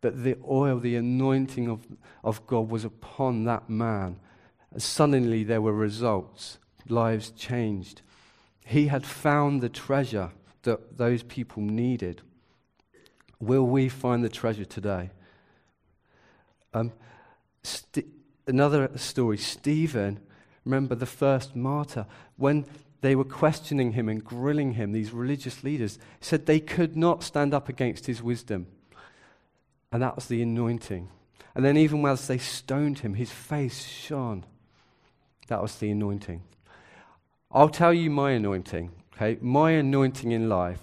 But 0.00 0.24
the 0.24 0.36
oil, 0.48 0.78
the 0.78 0.96
anointing 0.96 1.68
of, 1.68 1.86
of 2.24 2.44
God 2.46 2.70
was 2.70 2.84
upon 2.84 3.44
that 3.44 3.68
man. 3.68 4.18
And 4.72 4.82
suddenly 4.82 5.44
there 5.44 5.60
were 5.60 5.74
results, 5.74 6.58
lives 6.88 7.30
changed. 7.30 8.00
He 8.64 8.86
had 8.86 9.04
found 9.04 9.60
the 9.60 9.68
treasure 9.68 10.30
that 10.62 10.96
those 10.98 11.22
people 11.22 11.62
needed. 11.62 12.22
Will 13.40 13.66
we 13.66 13.88
find 13.88 14.24
the 14.24 14.28
treasure 14.28 14.64
today? 14.64 15.10
Um, 16.72 16.92
st- 17.62 18.06
another 18.46 18.90
story 18.96 19.36
Stephen, 19.36 20.20
remember 20.64 20.94
the 20.94 21.06
first 21.06 21.56
martyr, 21.56 22.06
when 22.36 22.64
they 23.00 23.16
were 23.16 23.24
questioning 23.24 23.92
him 23.92 24.08
and 24.08 24.24
grilling 24.24 24.74
him, 24.74 24.92
these 24.92 25.12
religious 25.12 25.64
leaders 25.64 25.98
said 26.20 26.46
they 26.46 26.60
could 26.60 26.96
not 26.96 27.24
stand 27.24 27.52
up 27.52 27.68
against 27.68 28.06
his 28.06 28.22
wisdom. 28.22 28.68
And 29.90 30.02
that 30.02 30.14
was 30.14 30.26
the 30.26 30.40
anointing. 30.40 31.08
And 31.54 31.64
then, 31.64 31.76
even 31.76 32.00
whilst 32.00 32.28
they 32.28 32.38
stoned 32.38 33.00
him, 33.00 33.14
his 33.14 33.30
face 33.30 33.84
shone. 33.84 34.46
That 35.48 35.60
was 35.60 35.76
the 35.76 35.90
anointing. 35.90 36.42
I'll 37.54 37.68
tell 37.68 37.92
you 37.92 38.08
my 38.08 38.30
anointing. 38.30 38.90
Okay, 39.14 39.38
my 39.42 39.72
anointing 39.72 40.32
in 40.32 40.48
life 40.48 40.80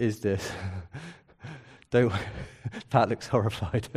is 0.00 0.18
this. 0.18 0.50
Don't. 1.90 2.12
Pat 2.90 3.08
looks 3.10 3.28
horrified. 3.28 3.88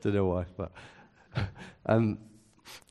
Don't 0.00 0.14
know 0.14 0.24
why, 0.24 0.46
but 0.56 0.72
um, 1.84 2.18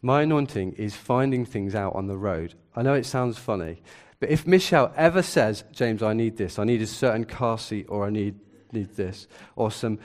my 0.03 0.21
anointing 0.21 0.73
is 0.73 0.95
finding 0.95 1.43
things 1.43 1.73
out 1.73 1.95
on 1.95 2.05
the 2.05 2.17
road. 2.17 2.53
I 2.75 2.83
know 2.83 2.93
it 2.93 3.07
sounds 3.07 3.39
funny, 3.39 3.81
but 4.19 4.29
if 4.29 4.45
Michelle 4.45 4.93
ever 4.95 5.23
says, 5.23 5.63
"James, 5.71 6.03
I 6.03 6.13
need 6.13 6.37
this. 6.37 6.59
I 6.59 6.65
need 6.65 6.83
a 6.83 6.87
certain 6.87 7.25
car 7.25 7.57
seat, 7.57 7.87
or 7.89 8.05
I 8.05 8.11
need 8.11 8.35
need 8.71 8.95
this, 8.95 9.27
or 9.55 9.71
some 9.71 9.97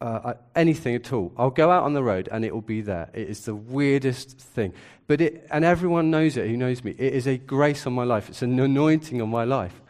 uh, 0.00 0.34
anything 0.54 0.94
at 0.94 1.12
all. 1.12 1.32
I'll 1.36 1.50
go 1.50 1.70
out 1.70 1.84
on 1.84 1.94
the 1.94 2.02
road 2.02 2.28
and 2.30 2.44
it 2.44 2.52
will 2.52 2.60
be 2.60 2.80
there. 2.80 3.10
It 3.14 3.28
is 3.28 3.44
the 3.44 3.54
weirdest 3.54 4.38
thing. 4.38 4.74
But 5.06 5.20
it, 5.20 5.46
and 5.50 5.64
everyone 5.64 6.10
knows 6.10 6.36
it 6.36 6.48
who 6.48 6.56
knows 6.56 6.82
me. 6.84 6.92
It 6.92 7.14
is 7.14 7.26
a 7.26 7.36
grace 7.36 7.86
on 7.86 7.92
my 7.92 8.04
life, 8.04 8.28
it's 8.28 8.42
an 8.42 8.58
anointing 8.58 9.20
on 9.20 9.28
my 9.28 9.44
life. 9.44 9.80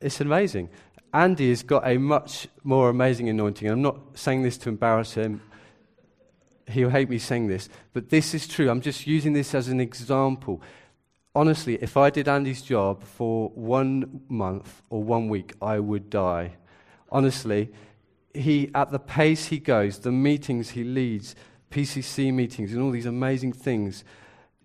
It's 0.00 0.20
amazing. 0.20 0.68
Andy 1.12 1.48
has 1.48 1.62
got 1.62 1.86
a 1.86 1.98
much 1.98 2.48
more 2.62 2.90
amazing 2.90 3.28
anointing. 3.28 3.68
I'm 3.68 3.82
not 3.82 3.98
saying 4.14 4.42
this 4.42 4.58
to 4.58 4.68
embarrass 4.68 5.14
him. 5.14 5.40
He'll 6.68 6.90
hate 6.90 7.08
me 7.08 7.18
saying 7.18 7.48
this, 7.48 7.68
but 7.94 8.10
this 8.10 8.34
is 8.34 8.46
true. 8.46 8.68
I'm 8.68 8.82
just 8.82 9.06
using 9.06 9.32
this 9.32 9.54
as 9.54 9.68
an 9.68 9.80
example. 9.80 10.60
Honestly, 11.34 11.76
if 11.80 11.96
I 11.96 12.10
did 12.10 12.28
Andy's 12.28 12.60
job 12.60 13.02
for 13.02 13.48
one 13.50 14.22
month 14.28 14.82
or 14.90 15.02
one 15.02 15.28
week, 15.28 15.54
I 15.62 15.78
would 15.78 16.10
die. 16.10 16.56
Honestly, 17.10 17.72
he, 18.34 18.70
at 18.74 18.90
the 18.90 18.98
pace 18.98 19.46
he 19.46 19.58
goes, 19.58 20.00
the 20.00 20.12
meetings 20.12 20.70
he 20.70 20.84
leads, 20.84 21.34
PCC 21.70 22.32
meetings, 22.32 22.72
and 22.72 22.82
all 22.82 22.90
these 22.90 23.06
amazing 23.06 23.52
things, 23.52 24.04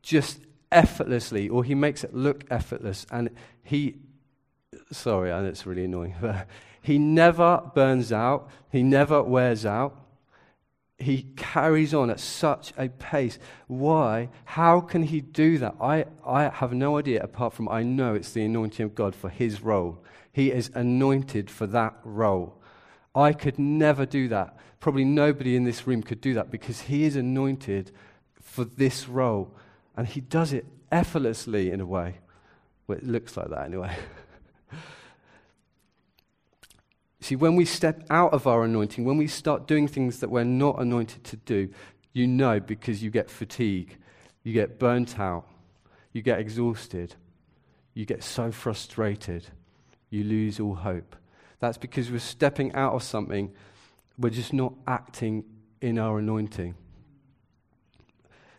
just 0.01 0.39
effortlessly, 0.71 1.49
or 1.49 1.63
he 1.63 1.75
makes 1.75 2.03
it 2.03 2.13
look 2.13 2.43
effortless. 2.49 3.05
And 3.11 3.29
he, 3.63 3.95
sorry, 4.91 5.31
and 5.31 5.47
it's 5.47 5.65
really 5.65 5.85
annoying, 5.85 6.15
but 6.21 6.47
he 6.81 6.97
never 6.97 7.61
burns 7.73 8.11
out, 8.11 8.49
he 8.71 8.83
never 8.83 9.23
wears 9.23 9.65
out. 9.65 9.99
He 10.99 11.23
carries 11.35 11.93
on 11.93 12.09
at 12.11 12.19
such 12.19 12.71
a 12.77 12.87
pace. 12.87 13.37
Why? 13.67 14.29
How 14.45 14.79
can 14.79 15.03
he 15.03 15.19
do 15.19 15.57
that? 15.57 15.75
I, 15.81 16.05
I 16.25 16.49
have 16.49 16.71
no 16.71 16.97
idea, 16.97 17.21
apart 17.21 17.53
from 17.53 17.67
I 17.67 17.83
know 17.83 18.13
it's 18.13 18.31
the 18.31 18.45
anointing 18.45 18.85
of 18.85 18.95
God 18.95 19.15
for 19.15 19.29
his 19.29 19.61
role. 19.61 20.01
He 20.31 20.51
is 20.51 20.71
anointed 20.75 21.49
for 21.49 21.67
that 21.67 21.95
role. 22.03 22.61
I 23.15 23.33
could 23.33 23.59
never 23.59 24.05
do 24.05 24.27
that. 24.29 24.57
Probably 24.79 25.05
nobody 25.05 25.55
in 25.55 25.63
this 25.63 25.87
room 25.87 26.01
could 26.03 26.21
do 26.21 26.33
that 26.33 26.51
because 26.51 26.81
he 26.81 27.03
is 27.03 27.15
anointed 27.15 27.91
for 28.41 28.65
this 28.65 29.07
role. 29.07 29.53
And 29.95 30.07
he 30.07 30.21
does 30.21 30.51
it 30.53 30.65
effortlessly 30.91 31.71
in 31.71 31.79
a 31.79 31.85
way. 31.85 32.15
Well, 32.87 32.97
it 32.97 33.05
looks 33.05 33.37
like 33.37 33.49
that 33.49 33.65
anyway. 33.65 33.95
See, 37.21 37.35
when 37.35 37.55
we 37.55 37.63
step 37.65 38.03
out 38.09 38.33
of 38.33 38.47
our 38.47 38.63
anointing, 38.63 39.05
when 39.05 39.17
we 39.17 39.27
start 39.27 39.67
doing 39.67 39.87
things 39.87 40.19
that 40.19 40.29
we're 40.29 40.43
not 40.43 40.81
anointed 40.81 41.23
to 41.25 41.37
do, 41.37 41.69
you 42.11 42.27
know 42.27 42.59
because 42.59 43.01
you 43.01 43.09
get 43.09 43.29
fatigue, 43.29 43.97
you 44.43 44.53
get 44.53 44.77
burnt 44.79 45.19
out, 45.19 45.47
you 46.11 46.21
get 46.21 46.39
exhausted, 46.39 47.15
you 47.93 48.05
get 48.05 48.23
so 48.23 48.51
frustrated, 48.51 49.47
you 50.09 50.23
lose 50.23 50.59
all 50.59 50.75
hope. 50.75 51.15
That's 51.63 51.77
because 51.77 52.11
we're 52.11 52.19
stepping 52.19 52.73
out 52.73 52.91
of 52.91 53.03
something, 53.03 53.49
we're 54.17 54.31
just 54.31 54.51
not 54.51 54.73
acting 54.85 55.45
in 55.79 55.97
our 55.97 56.19
anointing. 56.19 56.75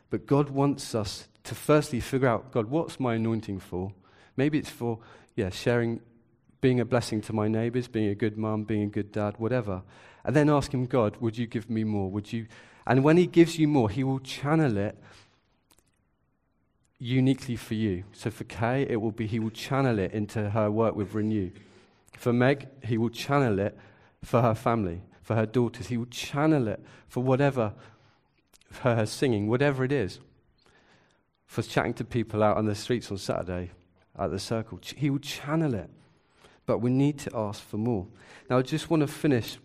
But 0.09 0.25
God 0.25 0.49
wants 0.49 0.95
us 0.95 1.29
to 1.43 1.55
firstly 1.55 2.01
figure 2.01 2.29
out 2.29 2.51
God, 2.51 2.71
what's 2.71 2.99
my 2.99 3.17
anointing 3.17 3.61
for? 3.61 3.93
Maybe 4.39 4.57
it's 4.57 4.71
for, 4.71 5.01
yeah, 5.37 5.51
sharing, 5.51 6.01
being 6.63 6.81
a 6.81 6.87
blessing 6.87 7.21
to 7.21 7.35
my 7.35 7.47
neighbors, 7.47 7.89
being 7.89 8.09
a 8.09 8.15
good 8.15 8.39
mum, 8.39 8.65
being 8.65 8.85
a 8.85 8.87
good 8.87 9.13
dad, 9.13 9.35
whatever. 9.37 9.83
And 10.25 10.35
then 10.35 10.49
ask 10.49 10.73
Him, 10.73 10.87
God, 10.87 11.19
would 11.19 11.37
you 11.37 11.47
give 11.47 11.69
me 11.69 11.85
more? 11.85 12.11
Would 12.11 12.33
you? 12.33 12.47
And 12.87 13.05
when 13.05 13.19
He 13.19 13.27
gives 13.27 13.59
you 13.59 13.69
more, 13.69 13.91
He 13.91 14.03
will 14.03 14.21
channel 14.21 14.79
it 14.79 14.97
uniquely 16.99 17.57
for 17.57 17.75
you. 17.75 18.05
So 18.15 18.31
for 18.31 18.45
Kay, 18.45 18.87
it 18.89 18.97
will 18.97 19.13
be 19.13 19.27
He 19.27 19.41
will 19.41 19.51
channel 19.51 19.99
it 19.99 20.13
into 20.13 20.49
her 20.49 20.71
work 20.71 20.97
with 20.97 21.13
Renew. 21.13 21.51
For 22.25 22.33
Meg, 22.33 22.69
he 22.83 22.97
will 22.97 23.11
channel 23.11 23.59
it 23.59 23.77
for 24.23 24.41
her 24.41 24.55
family, 24.55 25.03
for 25.21 25.35
her 25.35 25.45
daughters. 25.45 25.89
He 25.89 25.99
will 25.99 26.07
channel 26.07 26.69
it 26.69 26.83
for 27.07 27.23
whatever, 27.23 27.75
for 28.71 28.95
her 28.95 29.05
singing, 29.05 29.47
whatever 29.47 29.85
it 29.85 29.93
is. 29.93 30.21
For 31.45 31.61
chatting 31.61 31.93
to 31.93 32.05
people 32.07 32.43
out 32.43 32.57
on 32.57 32.65
the 32.65 32.75
streets 32.75 33.11
on 33.11 33.19
Saturday 33.19 33.73
at 34.19 34.31
the 34.31 34.39
circle. 34.39 34.81
He 34.97 35.11
will 35.11 35.19
channel 35.19 35.75
it. 35.75 35.91
But 36.65 36.79
we 36.79 36.91
need 36.91 37.19
to 37.19 37.31
ask 37.35 37.63
for 37.63 37.77
more. 37.77 38.07
Now, 38.49 38.57
I 38.57 38.63
just 38.63 38.89
want 38.89 39.03
to 39.03 39.07
finish 39.07 39.59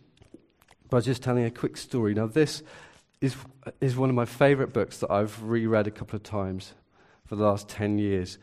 by 0.90 1.00
just 1.00 1.24
telling 1.24 1.46
a 1.46 1.52
quick 1.52 1.78
story. 1.78 2.14
Now, 2.14 2.28
this 2.28 2.62
is, 3.22 3.38
is 3.80 3.96
one 3.96 4.10
of 4.10 4.16
my 4.16 4.26
favorite 4.26 4.74
books 4.74 4.98
that 4.98 5.10
I've 5.10 5.42
reread 5.44 5.88
a 5.88 5.92
couple 5.92 6.18
of 6.18 6.24
times 6.24 6.74
for 7.26 7.38
the 7.38 7.44
last 7.46 7.70
10 7.70 8.00
years 8.00 8.38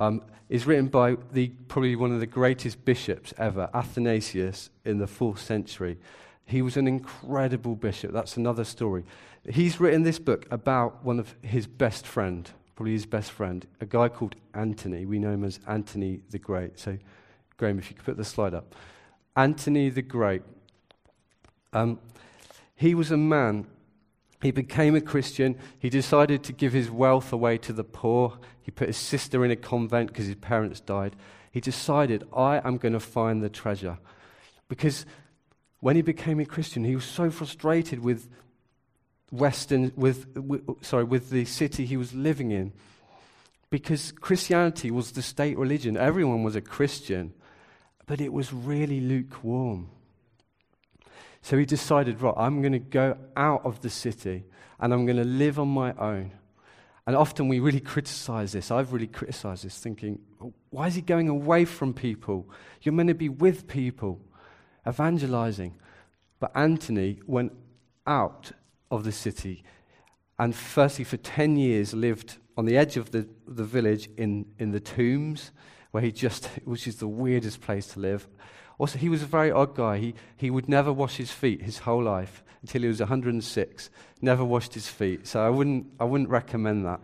um, 0.00 0.22
is 0.48 0.66
written 0.66 0.88
by 0.88 1.16
the, 1.32 1.48
probably 1.68 1.96
one 1.96 2.12
of 2.12 2.20
the 2.20 2.26
greatest 2.26 2.84
bishops 2.84 3.32
ever, 3.38 3.70
Athanasius, 3.72 4.70
in 4.84 4.98
the 4.98 5.06
fourth 5.06 5.40
century. 5.40 5.98
He 6.44 6.60
was 6.60 6.76
an 6.76 6.86
incredible 6.86 7.76
bishop. 7.76 8.12
That's 8.12 8.36
another 8.36 8.64
story. 8.64 9.04
He's 9.48 9.80
written 9.80 10.02
this 10.02 10.18
book 10.18 10.46
about 10.50 11.04
one 11.04 11.18
of 11.18 11.34
his 11.42 11.66
best 11.66 12.06
friend, 12.06 12.50
probably 12.76 12.92
his 12.92 13.06
best 13.06 13.30
friend, 13.30 13.66
a 13.80 13.86
guy 13.86 14.08
called 14.08 14.34
Anthony. 14.54 15.06
We 15.06 15.18
know 15.18 15.30
him 15.30 15.44
as 15.44 15.60
Anthony 15.66 16.20
the 16.30 16.38
Great. 16.38 16.78
So, 16.78 16.98
Graham, 17.56 17.78
if 17.78 17.90
you 17.90 17.96
could 17.96 18.04
put 18.04 18.16
the 18.16 18.24
slide 18.24 18.54
up. 18.54 18.74
Anthony 19.36 19.88
the 19.88 20.02
Great. 20.02 20.42
Um, 21.72 21.98
he 22.74 22.94
was 22.94 23.10
a 23.10 23.16
man 23.16 23.66
he 24.42 24.50
became 24.50 24.96
a 24.96 25.00
Christian. 25.00 25.56
He 25.78 25.88
decided 25.88 26.42
to 26.44 26.52
give 26.52 26.72
his 26.72 26.90
wealth 26.90 27.32
away 27.32 27.58
to 27.58 27.72
the 27.72 27.84
poor. 27.84 28.38
He 28.60 28.72
put 28.72 28.88
his 28.88 28.96
sister 28.96 29.44
in 29.44 29.52
a 29.52 29.56
convent 29.56 30.08
because 30.08 30.26
his 30.26 30.34
parents 30.34 30.80
died. 30.80 31.14
He 31.52 31.60
decided, 31.60 32.24
I 32.36 32.60
am 32.64 32.76
going 32.78 32.94
to 32.94 33.00
find 33.00 33.40
the 33.40 33.48
treasure. 33.48 33.98
Because 34.68 35.06
when 35.78 35.94
he 35.94 36.02
became 36.02 36.40
a 36.40 36.44
Christian, 36.44 36.82
he 36.82 36.96
was 36.96 37.04
so 37.04 37.30
frustrated 37.30 38.02
with 38.02 38.28
Western, 39.30 39.92
with, 39.94 40.26
with, 40.36 40.62
sorry, 40.84 41.04
with 41.04 41.30
the 41.30 41.44
city 41.44 41.86
he 41.86 41.96
was 41.96 42.12
living 42.12 42.50
in. 42.50 42.72
Because 43.70 44.10
Christianity 44.10 44.90
was 44.90 45.12
the 45.12 45.22
state 45.22 45.56
religion. 45.56 45.96
Everyone 45.96 46.42
was 46.42 46.56
a 46.56 46.60
Christian, 46.60 47.32
but 48.06 48.20
it 48.20 48.32
was 48.32 48.52
really 48.52 49.00
lukewarm. 49.00 49.88
So 51.42 51.58
he 51.58 51.66
decided, 51.66 52.22
right, 52.22 52.34
I'm 52.36 52.62
going 52.62 52.72
to 52.72 52.78
go 52.78 53.18
out 53.36 53.62
of 53.64 53.80
the 53.80 53.90
city 53.90 54.44
and 54.78 54.94
I'm 54.94 55.04
going 55.04 55.18
to 55.18 55.24
live 55.24 55.58
on 55.58 55.68
my 55.68 55.92
own. 55.94 56.32
And 57.04 57.16
often 57.16 57.48
we 57.48 57.58
really 57.58 57.80
criticize 57.80 58.52
this. 58.52 58.70
I've 58.70 58.92
really 58.92 59.08
criticized 59.08 59.64
this, 59.64 59.78
thinking, 59.78 60.20
why 60.70 60.86
is 60.86 60.94
he 60.94 61.02
going 61.02 61.28
away 61.28 61.64
from 61.64 61.92
people? 61.92 62.48
You're 62.82 62.92
meant 62.92 63.08
to 63.08 63.14
be 63.14 63.28
with 63.28 63.66
people, 63.66 64.20
evangelizing. 64.86 65.74
But 66.38 66.52
Anthony 66.54 67.18
went 67.26 67.52
out 68.06 68.52
of 68.92 69.02
the 69.02 69.12
city 69.12 69.64
and, 70.38 70.54
firstly, 70.54 71.04
for 71.04 71.16
10 71.16 71.56
years 71.56 71.92
lived 71.92 72.36
on 72.56 72.66
the 72.66 72.76
edge 72.76 72.96
of 72.96 73.10
the, 73.10 73.28
the 73.48 73.64
village 73.64 74.08
in, 74.16 74.46
in 74.58 74.70
the 74.70 74.80
tombs, 74.80 75.50
where 75.90 76.02
he 76.02 76.12
just, 76.12 76.46
which 76.64 76.86
is 76.86 76.96
the 76.96 77.08
weirdest 77.08 77.60
place 77.60 77.88
to 77.88 78.00
live 78.00 78.28
Also, 78.82 78.98
he 78.98 79.08
was 79.08 79.22
a 79.22 79.26
very 79.26 79.52
odd 79.52 79.76
guy. 79.76 79.96
He, 79.98 80.12
he 80.36 80.50
would 80.50 80.68
never 80.68 80.92
wash 80.92 81.16
his 81.16 81.30
feet 81.30 81.62
his 81.62 81.78
whole 81.78 82.02
life 82.02 82.42
until 82.62 82.82
he 82.82 82.88
was 82.88 82.98
106. 82.98 83.90
Never 84.20 84.44
washed 84.44 84.74
his 84.74 84.88
feet. 84.88 85.24
So 85.24 85.40
I 85.40 85.50
wouldn't, 85.50 85.86
I 86.00 86.04
wouldn't 86.04 86.28
recommend 86.28 86.84
that. 86.84 87.00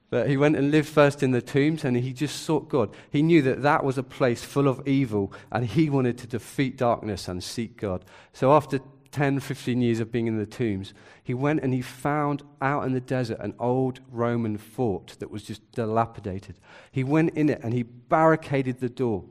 but 0.09 0.27
he 0.27 0.35
went 0.35 0.55
and 0.55 0.71
lived 0.71 0.89
first 0.89 1.21
in 1.21 1.29
the 1.29 1.43
tombs 1.43 1.85
and 1.85 1.95
he 1.95 2.11
just 2.11 2.41
sought 2.41 2.69
God. 2.69 2.89
He 3.11 3.21
knew 3.21 3.43
that 3.43 3.61
that 3.61 3.83
was 3.83 3.99
a 3.99 4.03
place 4.03 4.43
full 4.43 4.67
of 4.67 4.81
evil 4.87 5.31
and 5.51 5.63
he 5.63 5.91
wanted 5.91 6.17
to 6.17 6.25
defeat 6.25 6.75
darkness 6.75 7.27
and 7.27 7.43
seek 7.43 7.77
God. 7.77 8.03
So 8.33 8.51
after 8.51 8.79
10, 9.11 9.41
15 9.41 9.79
years 9.79 9.99
of 9.99 10.11
being 10.11 10.25
in 10.25 10.39
the 10.39 10.47
tombs, 10.47 10.95
he 11.23 11.35
went 11.35 11.61
and 11.61 11.71
he 11.71 11.83
found 11.83 12.41
out 12.63 12.83
in 12.83 12.93
the 12.93 12.99
desert 12.99 13.37
an 13.41 13.53
old 13.59 13.99
Roman 14.09 14.57
fort 14.57 15.17
that 15.19 15.29
was 15.29 15.43
just 15.43 15.71
dilapidated. 15.71 16.57
He 16.91 17.03
went 17.03 17.37
in 17.37 17.49
it 17.49 17.59
and 17.61 17.75
he 17.75 17.83
barricaded 17.83 18.79
the 18.79 18.89
door. 18.89 19.23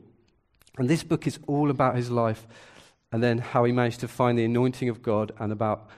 And 0.77 0.89
this 0.89 1.03
book 1.03 1.25
is 1.27 1.39
all 1.47 1.69
about 1.69 1.95
his 1.95 2.09
life 2.09 2.47
and 3.11 3.23
then 3.23 3.37
how 3.37 3.63
he 3.63 3.71
managed 3.71 4.01
to 4.01 4.07
find 4.07 4.37
the 4.37 4.45
anointing 4.45 4.89
of 4.89 5.01
God 5.01 5.31
and 5.39 5.51
about 5.51 5.89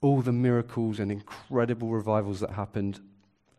all 0.00 0.22
the 0.22 0.32
miracles 0.32 0.98
and 0.98 1.10
incredible 1.10 1.90
revivals 1.90 2.40
that 2.40 2.50
happened 2.50 3.00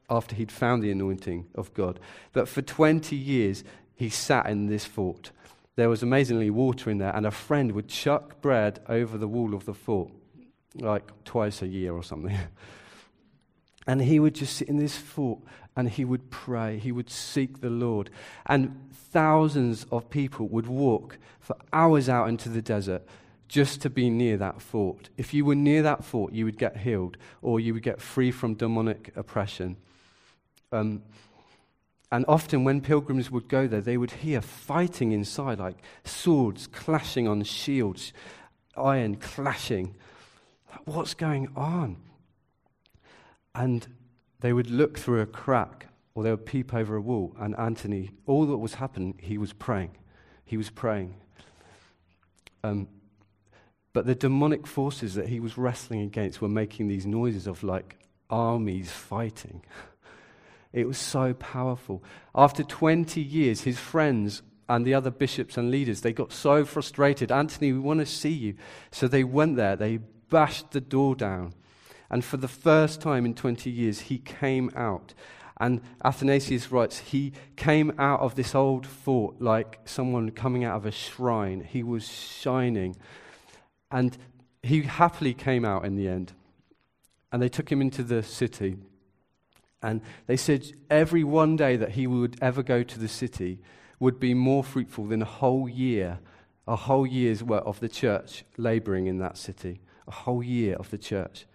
after 0.09 0.35
he'd 0.35 0.51
found 0.51 0.81
the 0.81 0.91
anointing 0.91 1.45
of 1.55 1.73
God. 1.73 1.99
But 2.33 2.47
for 2.47 2.61
20 2.61 3.15
years, 3.15 3.63
he 3.95 4.09
sat 4.09 4.47
in 4.47 4.67
this 4.67 4.85
fort. 4.85 5.31
There 5.75 5.89
was 5.89 6.01
amazingly 6.01 6.49
water 6.49 6.89
in 6.89 6.97
there, 6.97 7.15
and 7.15 7.25
a 7.25 7.31
friend 7.31 7.73
would 7.73 7.87
chuck 7.87 8.41
bread 8.41 8.79
over 8.87 9.17
the 9.17 9.27
wall 9.27 9.53
of 9.53 9.65
the 9.65 9.73
fort, 9.73 10.09
like 10.75 11.11
twice 11.23 11.61
a 11.61 11.67
year 11.67 11.93
or 11.93 12.03
something. 12.03 12.35
and 13.87 14.01
he 14.01 14.19
would 14.19 14.35
just 14.35 14.57
sit 14.57 14.67
in 14.67 14.77
this 14.77 14.97
fort 14.97 15.39
and 15.75 15.89
he 15.89 16.03
would 16.03 16.29
pray. 16.29 16.77
He 16.77 16.91
would 16.91 17.09
seek 17.09 17.61
the 17.61 17.69
Lord. 17.69 18.09
And 18.45 18.89
thousands 18.91 19.85
of 19.91 20.09
people 20.09 20.47
would 20.49 20.67
walk 20.67 21.17
for 21.39 21.55
hours 21.71 22.09
out 22.09 22.27
into 22.27 22.49
the 22.49 22.61
desert 22.61 23.03
just 23.47 23.81
to 23.81 23.89
be 23.89 24.09
near 24.09 24.35
that 24.37 24.61
fort. 24.61 25.09
If 25.15 25.33
you 25.33 25.45
were 25.45 25.55
near 25.55 25.81
that 25.83 26.03
fort, 26.03 26.33
you 26.33 26.43
would 26.43 26.57
get 26.57 26.77
healed 26.77 27.15
or 27.41 27.59
you 27.61 27.73
would 27.73 27.83
get 27.83 28.01
free 28.01 28.31
from 28.31 28.55
demonic 28.55 29.13
oppression. 29.15 29.77
Um, 30.73 31.03
and 32.11 32.25
often, 32.27 32.63
when 32.63 32.81
pilgrims 32.81 33.31
would 33.31 33.47
go 33.47 33.67
there, 33.67 33.81
they 33.81 33.97
would 33.97 34.11
hear 34.11 34.41
fighting 34.41 35.11
inside, 35.11 35.59
like 35.59 35.77
swords 36.05 36.67
clashing 36.67 37.27
on 37.27 37.43
shields, 37.43 38.13
iron 38.75 39.15
clashing. 39.15 39.95
What's 40.85 41.13
going 41.13 41.49
on? 41.55 41.97
And 43.57 43.87
they 44.39 44.53
would 44.53 44.69
look 44.69 44.97
through 44.97 45.21
a 45.21 45.25
crack 45.25 45.87
or 46.17 46.23
they 46.23 46.31
would 46.31 46.47
peep 46.47 46.73
over 46.73 46.95
a 46.95 47.01
wall, 47.01 47.35
and 47.39 47.55
Anthony, 47.59 48.09
all 48.25 48.47
that 48.47 48.57
was 48.57 48.73
happening, 48.73 49.13
he 49.21 49.37
was 49.37 49.53
praying. 49.53 49.91
He 50.45 50.57
was 50.57 50.71
praying. 50.71 51.13
Um, 52.63 52.87
but 53.93 54.07
the 54.07 54.15
demonic 54.15 54.65
forces 54.65 55.13
that 55.13 55.27
he 55.27 55.39
was 55.39 55.59
wrestling 55.59 56.01
against 56.01 56.41
were 56.41 56.49
making 56.49 56.87
these 56.87 57.05
noises 57.05 57.45
of 57.45 57.61
like 57.61 57.99
armies 58.29 58.91
fighting. 58.91 59.63
It 60.73 60.85
was 60.85 60.97
so 60.97 61.33
powerful. 61.33 62.03
After 62.35 62.61
20 62.61 63.21
years, 63.21 63.61
his 63.61 63.79
friends 63.79 64.43
and 64.67 64.85
the 64.85 64.93
other 64.93 65.09
bishops 65.09 65.57
and 65.57 65.71
leaders, 65.71 66.01
they 66.01 66.13
got 66.13 66.31
so 66.31 66.65
frustrated. 66.65 67.31
Anthony, 67.31 67.71
we 67.71 67.79
want 67.79 68.01
to 68.01 68.05
see 68.05 68.33
you. 68.33 68.55
So 68.91 69.07
they 69.07 69.23
went 69.23 69.55
there, 69.55 69.75
they 69.75 69.97
bashed 69.97 70.71
the 70.71 70.81
door 70.81 71.15
down. 71.15 71.53
And 72.09 72.23
for 72.23 72.37
the 72.37 72.47
first 72.47 73.01
time 73.01 73.25
in 73.25 73.33
20 73.33 73.69
years, 73.69 74.01
he 74.01 74.19
came 74.19 74.71
out. 74.75 75.13
And 75.59 75.81
Athanasius 76.05 76.71
writes, 76.71 76.99
he 76.99 77.33
came 77.55 77.91
out 77.97 78.19
of 78.19 78.35
this 78.35 78.53
old 78.53 78.85
fort 78.85 79.41
like 79.41 79.79
someone 79.85 80.31
coming 80.31 80.63
out 80.63 80.77
of 80.77 80.85
a 80.85 80.91
shrine. 80.91 81.61
He 81.61 81.83
was 81.83 82.07
shining. 82.07 82.95
And 83.91 84.17
he 84.61 84.83
happily 84.83 85.33
came 85.33 85.65
out 85.65 85.83
in 85.83 85.95
the 85.95 86.07
end. 86.07 86.33
And 87.31 87.41
they 87.41 87.49
took 87.49 87.71
him 87.71 87.81
into 87.81 88.03
the 88.03 88.21
city. 88.23 88.77
And 89.81 90.01
they 90.27 90.37
said 90.37 90.65
every 90.89 91.23
one 91.23 91.55
day 91.55 91.75
that 91.75 91.91
he 91.91 92.07
would 92.07 92.37
ever 92.41 92.63
go 92.63 92.83
to 92.83 92.99
the 92.99 93.07
city 93.07 93.59
would 93.99 94.19
be 94.19 94.33
more 94.33 94.63
fruitful 94.63 95.05
than 95.05 95.21
a 95.21 95.25
whole 95.25 95.67
year, 95.67 96.19
a 96.67 96.75
whole 96.75 97.05
year's 97.05 97.43
work 97.43 97.63
of 97.65 97.79
the 97.79 97.89
church 97.89 98.43
laboring 98.57 99.07
in 99.07 99.17
that 99.19 99.37
city, 99.37 99.81
a 100.07 100.11
whole 100.11 100.43
year 100.43 100.75
of 100.75 100.91
the 100.91 100.97
church. 100.97 101.45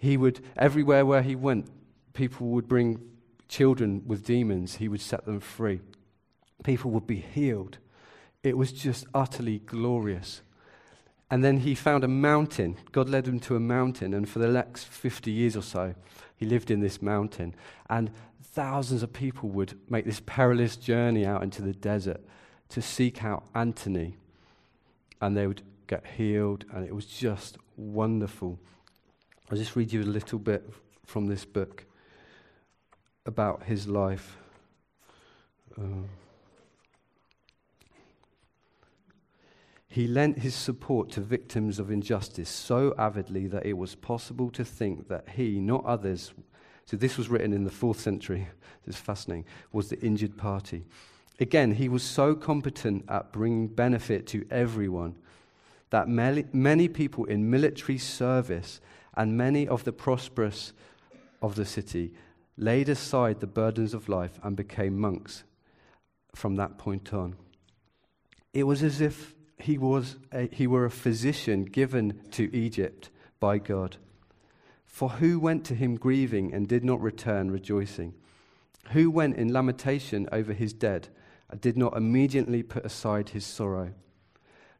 He 0.00 0.16
would, 0.16 0.40
everywhere 0.56 1.04
where 1.04 1.22
he 1.22 1.36
went, 1.36 1.68
people 2.14 2.48
would 2.48 2.66
bring 2.66 3.00
children 3.48 4.02
with 4.06 4.24
demons, 4.24 4.76
he 4.76 4.88
would 4.88 5.02
set 5.02 5.26
them 5.26 5.40
free. 5.40 5.80
People 6.64 6.90
would 6.92 7.06
be 7.06 7.20
healed. 7.20 7.76
It 8.42 8.56
was 8.56 8.72
just 8.72 9.06
utterly 9.12 9.58
glorious. 9.58 10.40
And 11.30 11.44
then 11.44 11.58
he 11.58 11.74
found 11.74 12.02
a 12.02 12.08
mountain. 12.08 12.78
God 12.92 13.10
led 13.10 13.28
him 13.28 13.40
to 13.40 13.56
a 13.56 13.60
mountain, 13.60 14.14
and 14.14 14.26
for 14.26 14.38
the 14.38 14.48
next 14.48 14.86
50 14.88 15.30
years 15.30 15.54
or 15.54 15.62
so, 15.62 15.94
he 16.34 16.46
lived 16.46 16.70
in 16.70 16.80
this 16.80 17.02
mountain. 17.02 17.54
And 17.90 18.10
thousands 18.42 19.02
of 19.02 19.12
people 19.12 19.50
would 19.50 19.78
make 19.90 20.06
this 20.06 20.22
perilous 20.24 20.76
journey 20.76 21.26
out 21.26 21.42
into 21.42 21.60
the 21.60 21.74
desert 21.74 22.22
to 22.70 22.80
seek 22.80 23.22
out 23.22 23.44
Anthony. 23.54 24.16
And 25.20 25.36
they 25.36 25.46
would 25.46 25.60
get 25.86 26.06
healed, 26.16 26.64
and 26.72 26.86
it 26.86 26.94
was 26.94 27.04
just 27.04 27.58
wonderful. 27.76 28.58
I'll 29.50 29.58
just 29.58 29.74
read 29.74 29.92
you 29.92 30.02
a 30.02 30.04
little 30.04 30.38
bit 30.38 30.68
from 31.04 31.26
this 31.26 31.44
book 31.44 31.84
about 33.26 33.64
his 33.64 33.88
life. 33.88 34.36
Uh, 35.78 36.06
He 39.90 40.06
lent 40.06 40.38
his 40.38 40.54
support 40.54 41.10
to 41.10 41.20
victims 41.20 41.80
of 41.80 41.90
injustice 41.90 42.48
so 42.48 42.94
avidly 42.96 43.48
that 43.48 43.66
it 43.66 43.72
was 43.72 43.96
possible 43.96 44.48
to 44.50 44.64
think 44.64 45.08
that 45.08 45.30
he, 45.30 45.58
not 45.60 45.84
others, 45.84 46.32
so 46.86 46.96
this 46.96 47.18
was 47.18 47.28
written 47.28 47.52
in 47.52 47.64
the 47.64 47.72
fourth 47.72 47.98
century, 47.98 48.46
it's 48.86 48.96
fascinating, 48.96 49.46
was 49.72 49.88
the 49.88 50.00
injured 50.00 50.36
party. 50.38 50.84
Again, 51.40 51.72
he 51.72 51.88
was 51.88 52.04
so 52.04 52.36
competent 52.36 53.04
at 53.08 53.32
bringing 53.32 53.66
benefit 53.66 54.28
to 54.28 54.46
everyone 54.48 55.16
that 55.90 56.06
many 56.06 56.88
people 56.88 57.24
in 57.24 57.50
military 57.50 57.98
service 57.98 58.80
and 59.14 59.36
many 59.36 59.66
of 59.66 59.84
the 59.84 59.92
prosperous 59.92 60.72
of 61.42 61.54
the 61.54 61.64
city 61.64 62.12
laid 62.56 62.88
aside 62.88 63.40
the 63.40 63.46
burdens 63.46 63.94
of 63.94 64.08
life 64.08 64.38
and 64.42 64.56
became 64.56 64.98
monks 64.98 65.44
from 66.34 66.56
that 66.56 66.78
point 66.78 67.12
on. 67.12 67.34
It 68.52 68.64
was 68.64 68.82
as 68.82 69.00
if 69.00 69.34
he, 69.58 69.78
was 69.78 70.16
a, 70.32 70.48
he 70.52 70.66
were 70.66 70.84
a 70.84 70.90
physician 70.90 71.64
given 71.64 72.20
to 72.32 72.54
Egypt 72.54 73.10
by 73.38 73.58
God. 73.58 73.96
For 74.86 75.08
who 75.08 75.38
went 75.38 75.64
to 75.66 75.74
him 75.74 75.96
grieving 75.96 76.52
and 76.52 76.68
did 76.68 76.84
not 76.84 77.00
return 77.00 77.50
rejoicing? 77.50 78.14
Who 78.90 79.10
went 79.10 79.36
in 79.36 79.52
lamentation 79.52 80.28
over 80.32 80.52
his 80.52 80.72
dead 80.72 81.08
and 81.48 81.60
did 81.60 81.76
not 81.76 81.96
immediately 81.96 82.62
put 82.62 82.84
aside 82.84 83.30
his 83.30 83.46
sorrow? 83.46 83.92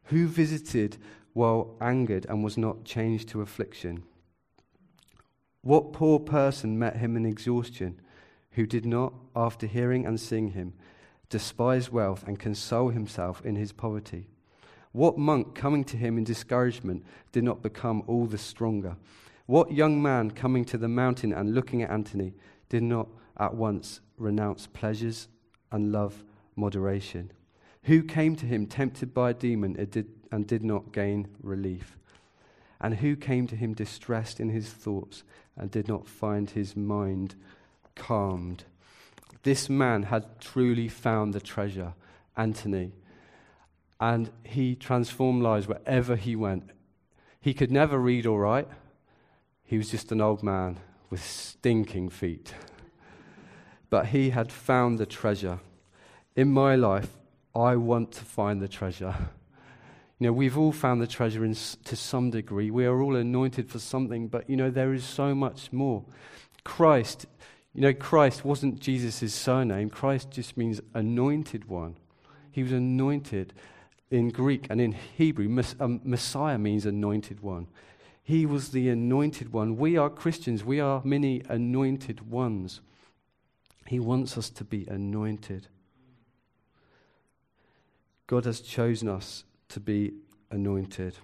Who 0.05 0.27
visited 0.27 0.97
while 1.33 1.75
angered 1.79 2.25
and 2.27 2.43
was 2.43 2.57
not 2.57 2.83
changed 2.83 3.29
to 3.29 3.41
affliction? 3.41 4.03
What 5.63 5.93
poor 5.93 6.19
person 6.19 6.79
met 6.79 6.97
him 6.97 7.15
in 7.15 7.25
exhaustion 7.25 7.99
who 8.51 8.65
did 8.65 8.85
not, 8.85 9.13
after 9.35 9.67
hearing 9.67 10.05
and 10.05 10.19
seeing 10.19 10.49
him, 10.49 10.73
despise 11.29 11.91
wealth 11.91 12.23
and 12.27 12.39
console 12.39 12.89
himself 12.89 13.45
in 13.45 13.55
his 13.55 13.71
poverty? 13.71 14.27
What 14.91 15.17
monk 15.17 15.55
coming 15.55 15.83
to 15.85 15.97
him 15.97 16.17
in 16.17 16.23
discouragement 16.23 17.05
did 17.31 17.43
not 17.43 17.61
become 17.61 18.03
all 18.07 18.25
the 18.25 18.37
stronger? 18.37 18.97
What 19.45 19.71
young 19.71 20.01
man 20.01 20.31
coming 20.31 20.65
to 20.65 20.77
the 20.77 20.87
mountain 20.87 21.31
and 21.31 21.53
looking 21.53 21.81
at 21.81 21.91
Antony 21.91 22.33
did 22.67 22.83
not 22.83 23.07
at 23.37 23.53
once 23.53 24.01
renounce 24.17 24.67
pleasures 24.67 25.27
and 25.71 25.91
love 25.91 26.23
moderation? 26.55 27.31
Who 27.83 28.03
came 28.03 28.35
to 28.35 28.45
him 28.45 28.65
tempted 28.65 29.13
by 29.13 29.29
a 29.29 29.33
demon 29.33 29.77
and 30.31 30.47
did 30.47 30.63
not 30.63 30.91
gain 30.91 31.27
relief? 31.41 31.97
And 32.81 32.95
who 32.95 33.15
came 33.15 33.45
to 33.47 33.55
him 33.55 33.73
distressed 33.73 34.39
in 34.39 34.49
his 34.49 34.69
thoughts 34.69 35.23
and 35.61 35.71
did 35.71 35.87
not 35.87 36.09
find 36.09 36.49
his 36.49 36.75
mind 36.75 37.35
calmed? 37.95 38.65
This 39.43 39.69
man 39.69 40.03
had 40.03 40.41
truly 40.41 40.89
found 40.89 41.33
the 41.33 41.39
treasure, 41.39 41.93
Anthony 42.35 42.91
and 44.01 44.31
he 44.43 44.75
transformed 44.75 45.43
lives 45.43 45.67
wherever 45.67 46.15
he 46.15 46.35
went. 46.35 46.71
He 47.39 47.53
could 47.53 47.71
never 47.71 47.99
read 47.99 48.25
or 48.25 48.41
write. 48.41 48.67
He 49.63 49.77
was 49.77 49.91
just 49.91 50.11
an 50.11 50.19
old 50.19 50.41
man 50.41 50.79
with 51.11 51.23
stinking 51.23 52.09
feet. 52.09 52.55
But 53.91 54.07
he 54.07 54.31
had 54.31 54.51
found 54.51 54.97
the 54.97 55.05
treasure. 55.05 55.59
In 56.35 56.51
my 56.51 56.75
life, 56.75 57.09
I 57.53 57.75
want 57.75 58.11
to 58.13 58.25
find 58.25 58.59
the 58.59 58.67
treasure. 58.67 59.15
You 60.21 60.27
know, 60.27 60.33
we've 60.33 60.55
all 60.55 60.71
found 60.71 61.01
the 61.01 61.07
treasure 61.07 61.43
in, 61.43 61.55
to 61.55 61.95
some 61.95 62.29
degree. 62.29 62.69
We 62.69 62.85
are 62.85 63.01
all 63.01 63.15
anointed 63.15 63.67
for 63.71 63.79
something, 63.79 64.27
but 64.27 64.47
you 64.47 64.55
know, 64.55 64.69
there 64.69 64.93
is 64.93 65.03
so 65.03 65.33
much 65.33 65.73
more. 65.73 66.05
Christ, 66.63 67.25
you 67.73 67.81
know, 67.81 67.91
Christ 67.91 68.45
wasn't 68.45 68.79
Jesus' 68.79 69.33
surname. 69.33 69.89
Christ 69.89 70.29
just 70.29 70.57
means 70.57 70.79
anointed 70.93 71.67
one. 71.67 71.97
he 72.51 72.61
was 72.61 72.71
anointed 72.71 73.53
in 74.11 74.29
Greek 74.29 74.67
and 74.69 74.79
in 74.79 74.91
Hebrew. 74.91 75.49
Mess- 75.49 75.75
um, 75.79 76.01
Messiah 76.03 76.59
means 76.59 76.85
anointed 76.85 77.39
one. 77.39 77.65
He 78.21 78.45
was 78.45 78.69
the 78.69 78.89
anointed 78.89 79.51
one. 79.51 79.75
We 79.75 79.97
are 79.97 80.11
Christians, 80.11 80.63
we 80.63 80.79
are 80.79 81.01
many 81.03 81.41
anointed 81.49 82.29
ones. 82.29 82.81
He 83.87 83.99
wants 83.99 84.37
us 84.37 84.51
to 84.51 84.63
be 84.63 84.85
anointed. 84.85 85.67
God 88.27 88.45
has 88.45 88.61
chosen 88.61 89.09
us 89.09 89.45
to 89.71 89.79
be 89.79 90.13
anointed. 90.49 91.15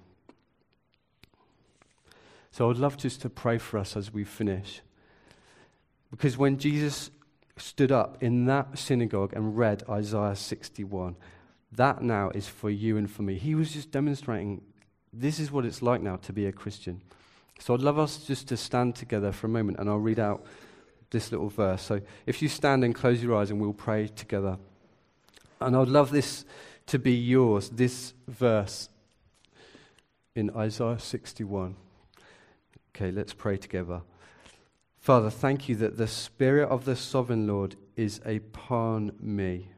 So 2.51 2.69
I'd 2.69 2.77
love 2.77 2.97
just 2.97 3.21
to 3.21 3.29
pray 3.29 3.57
for 3.57 3.77
us 3.77 3.95
as 3.95 4.12
we 4.12 4.23
finish. 4.23 4.81
Because 6.10 6.38
when 6.38 6.57
Jesus 6.57 7.12
stood 7.57 7.91
up 7.91 8.21
in 8.21 8.45
that 8.45 8.77
synagogue 8.77 9.33
and 9.33 9.57
read 9.57 9.83
Isaiah 9.89 10.36
61, 10.36 11.15
that 11.73 12.01
now 12.01 12.29
is 12.29 12.47
for 12.47 12.69
you 12.69 12.97
and 12.97 13.10
for 13.10 13.23
me. 13.23 13.36
He 13.36 13.55
was 13.55 13.73
just 13.73 13.91
demonstrating 13.91 14.62
this 15.13 15.39
is 15.39 15.51
what 15.51 15.65
it's 15.65 15.81
like 15.81 16.01
now 16.01 16.15
to 16.17 16.33
be 16.33 16.45
a 16.45 16.51
Christian. 16.51 17.01
So 17.60 17.73
I'd 17.73 17.81
love 17.81 17.99
us 17.99 18.17
just 18.17 18.47
to 18.49 18.57
stand 18.57 18.95
together 18.95 19.31
for 19.31 19.47
a 19.47 19.49
moment 19.49 19.79
and 19.79 19.89
I'll 19.89 19.97
read 19.97 20.19
out 20.19 20.45
this 21.10 21.31
little 21.31 21.49
verse. 21.49 21.81
So 21.81 22.01
if 22.25 22.41
you 22.41 22.49
stand 22.49 22.83
and 22.83 22.93
close 22.93 23.21
your 23.21 23.36
eyes 23.36 23.49
and 23.49 23.60
we'll 23.60 23.73
pray 23.73 24.07
together. 24.07 24.57
And 25.60 25.75
I'd 25.75 25.88
love 25.88 26.12
this 26.12 26.45
to 26.88 26.97
be 26.97 27.13
yours, 27.13 27.69
this 27.69 28.13
verse 28.28 28.89
in 30.36 30.50
Isaiah 30.56 31.00
61. 31.00 31.76
Okay, 32.95 33.12
let's 33.12 33.34
pray 33.34 33.58
together. 33.58 34.02
Father, 34.97 35.30
thank 35.30 35.69
you 35.69 35.76
that 35.76 35.97
the 35.97 36.08
Spirit 36.08 36.69
of 36.69 36.86
the 36.86 36.95
Sovereign 36.95 37.45
Lord 37.45 37.76
is 37.95 38.21
upon 38.26 39.12
me. 39.19 39.69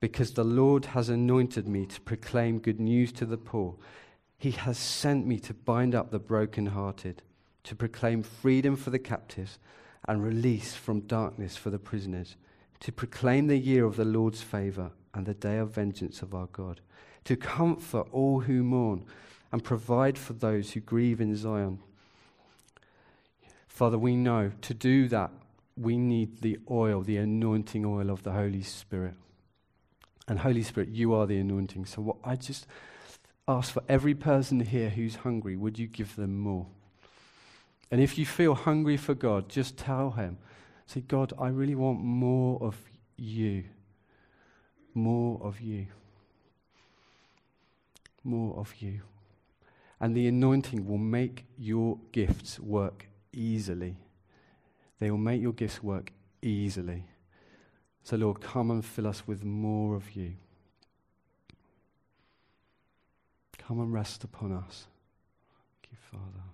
Because 0.00 0.32
the 0.32 0.44
Lord 0.44 0.86
has 0.86 1.08
anointed 1.08 1.68
me 1.68 1.86
to 1.86 2.00
proclaim 2.00 2.58
good 2.58 2.80
news 2.80 3.12
to 3.12 3.26
the 3.26 3.36
poor. 3.36 3.76
He 4.38 4.52
has 4.52 4.78
sent 4.78 5.26
me 5.26 5.38
to 5.40 5.54
bind 5.54 5.94
up 5.94 6.10
the 6.10 6.18
brokenhearted, 6.18 7.22
to 7.64 7.76
proclaim 7.76 8.22
freedom 8.22 8.74
for 8.74 8.90
the 8.90 8.98
captives 8.98 9.58
and 10.08 10.24
release 10.24 10.74
from 10.74 11.00
darkness 11.00 11.56
for 11.56 11.70
the 11.70 11.78
prisoners, 11.78 12.36
to 12.80 12.90
proclaim 12.90 13.46
the 13.46 13.58
year 13.58 13.84
of 13.84 13.96
the 13.96 14.04
Lord's 14.04 14.42
favor 14.42 14.90
and 15.14 15.26
the 15.26 15.34
day 15.34 15.58
of 15.58 15.70
vengeance 15.70 16.22
of 16.22 16.34
our 16.34 16.46
God, 16.46 16.80
to 17.24 17.36
comfort 17.36 18.06
all 18.12 18.40
who 18.40 18.62
mourn 18.62 19.04
and 19.50 19.62
provide 19.62 20.18
for 20.18 20.32
those 20.32 20.72
who 20.72 20.80
grieve 20.80 21.20
in 21.20 21.36
Zion 21.36 21.78
Father, 23.72 23.96
we 23.96 24.16
know 24.16 24.52
to 24.60 24.74
do 24.74 25.08
that, 25.08 25.30
we 25.78 25.96
need 25.96 26.42
the 26.42 26.58
oil, 26.70 27.00
the 27.00 27.16
anointing 27.16 27.86
oil 27.86 28.10
of 28.10 28.22
the 28.22 28.32
Holy 28.32 28.62
Spirit. 28.62 29.14
And 30.28 30.40
Holy 30.40 30.62
Spirit, 30.62 30.90
you 30.90 31.14
are 31.14 31.26
the 31.26 31.38
anointing. 31.38 31.86
So 31.86 32.02
what 32.02 32.16
I 32.22 32.36
just 32.36 32.66
ask 33.48 33.72
for 33.72 33.82
every 33.88 34.14
person 34.14 34.60
here 34.60 34.90
who's 34.90 35.16
hungry, 35.16 35.56
would 35.56 35.78
you 35.78 35.86
give 35.86 36.16
them 36.16 36.38
more? 36.38 36.66
And 37.90 37.98
if 37.98 38.18
you 38.18 38.26
feel 38.26 38.54
hungry 38.54 38.98
for 38.98 39.14
God, 39.14 39.48
just 39.48 39.78
tell 39.78 40.10
him. 40.10 40.36
Say, 40.86 41.00
God, 41.00 41.32
I 41.38 41.48
really 41.48 41.74
want 41.74 41.98
more 41.98 42.62
of 42.62 42.76
you. 43.16 43.64
More 44.94 45.40
of 45.42 45.60
you. 45.60 45.86
More 48.24 48.56
of 48.56 48.74
you. 48.80 49.00
And 50.00 50.16
the 50.16 50.26
anointing 50.26 50.86
will 50.86 50.98
make 50.98 51.44
your 51.58 51.98
gifts 52.12 52.58
work 52.58 53.06
easily. 53.32 53.96
They 54.98 55.10
will 55.10 55.18
make 55.18 55.40
your 55.40 55.52
gifts 55.52 55.82
work 55.82 56.12
easily. 56.42 57.04
So, 58.04 58.16
Lord, 58.16 58.40
come 58.40 58.70
and 58.70 58.84
fill 58.84 59.06
us 59.06 59.26
with 59.26 59.44
more 59.44 59.94
of 59.94 60.16
you. 60.16 60.34
Come 63.58 63.80
and 63.80 63.92
rest 63.92 64.24
upon 64.24 64.52
us. 64.52 64.86
Thank 65.80 65.92
you, 65.92 65.98
Father. 66.10 66.44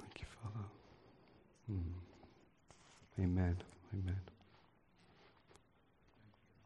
Thank 0.00 0.20
you, 0.20 0.26
Father. 0.42 0.66
Mm. 1.70 3.24
Amen. 3.24 3.56
Amen. 3.94 4.25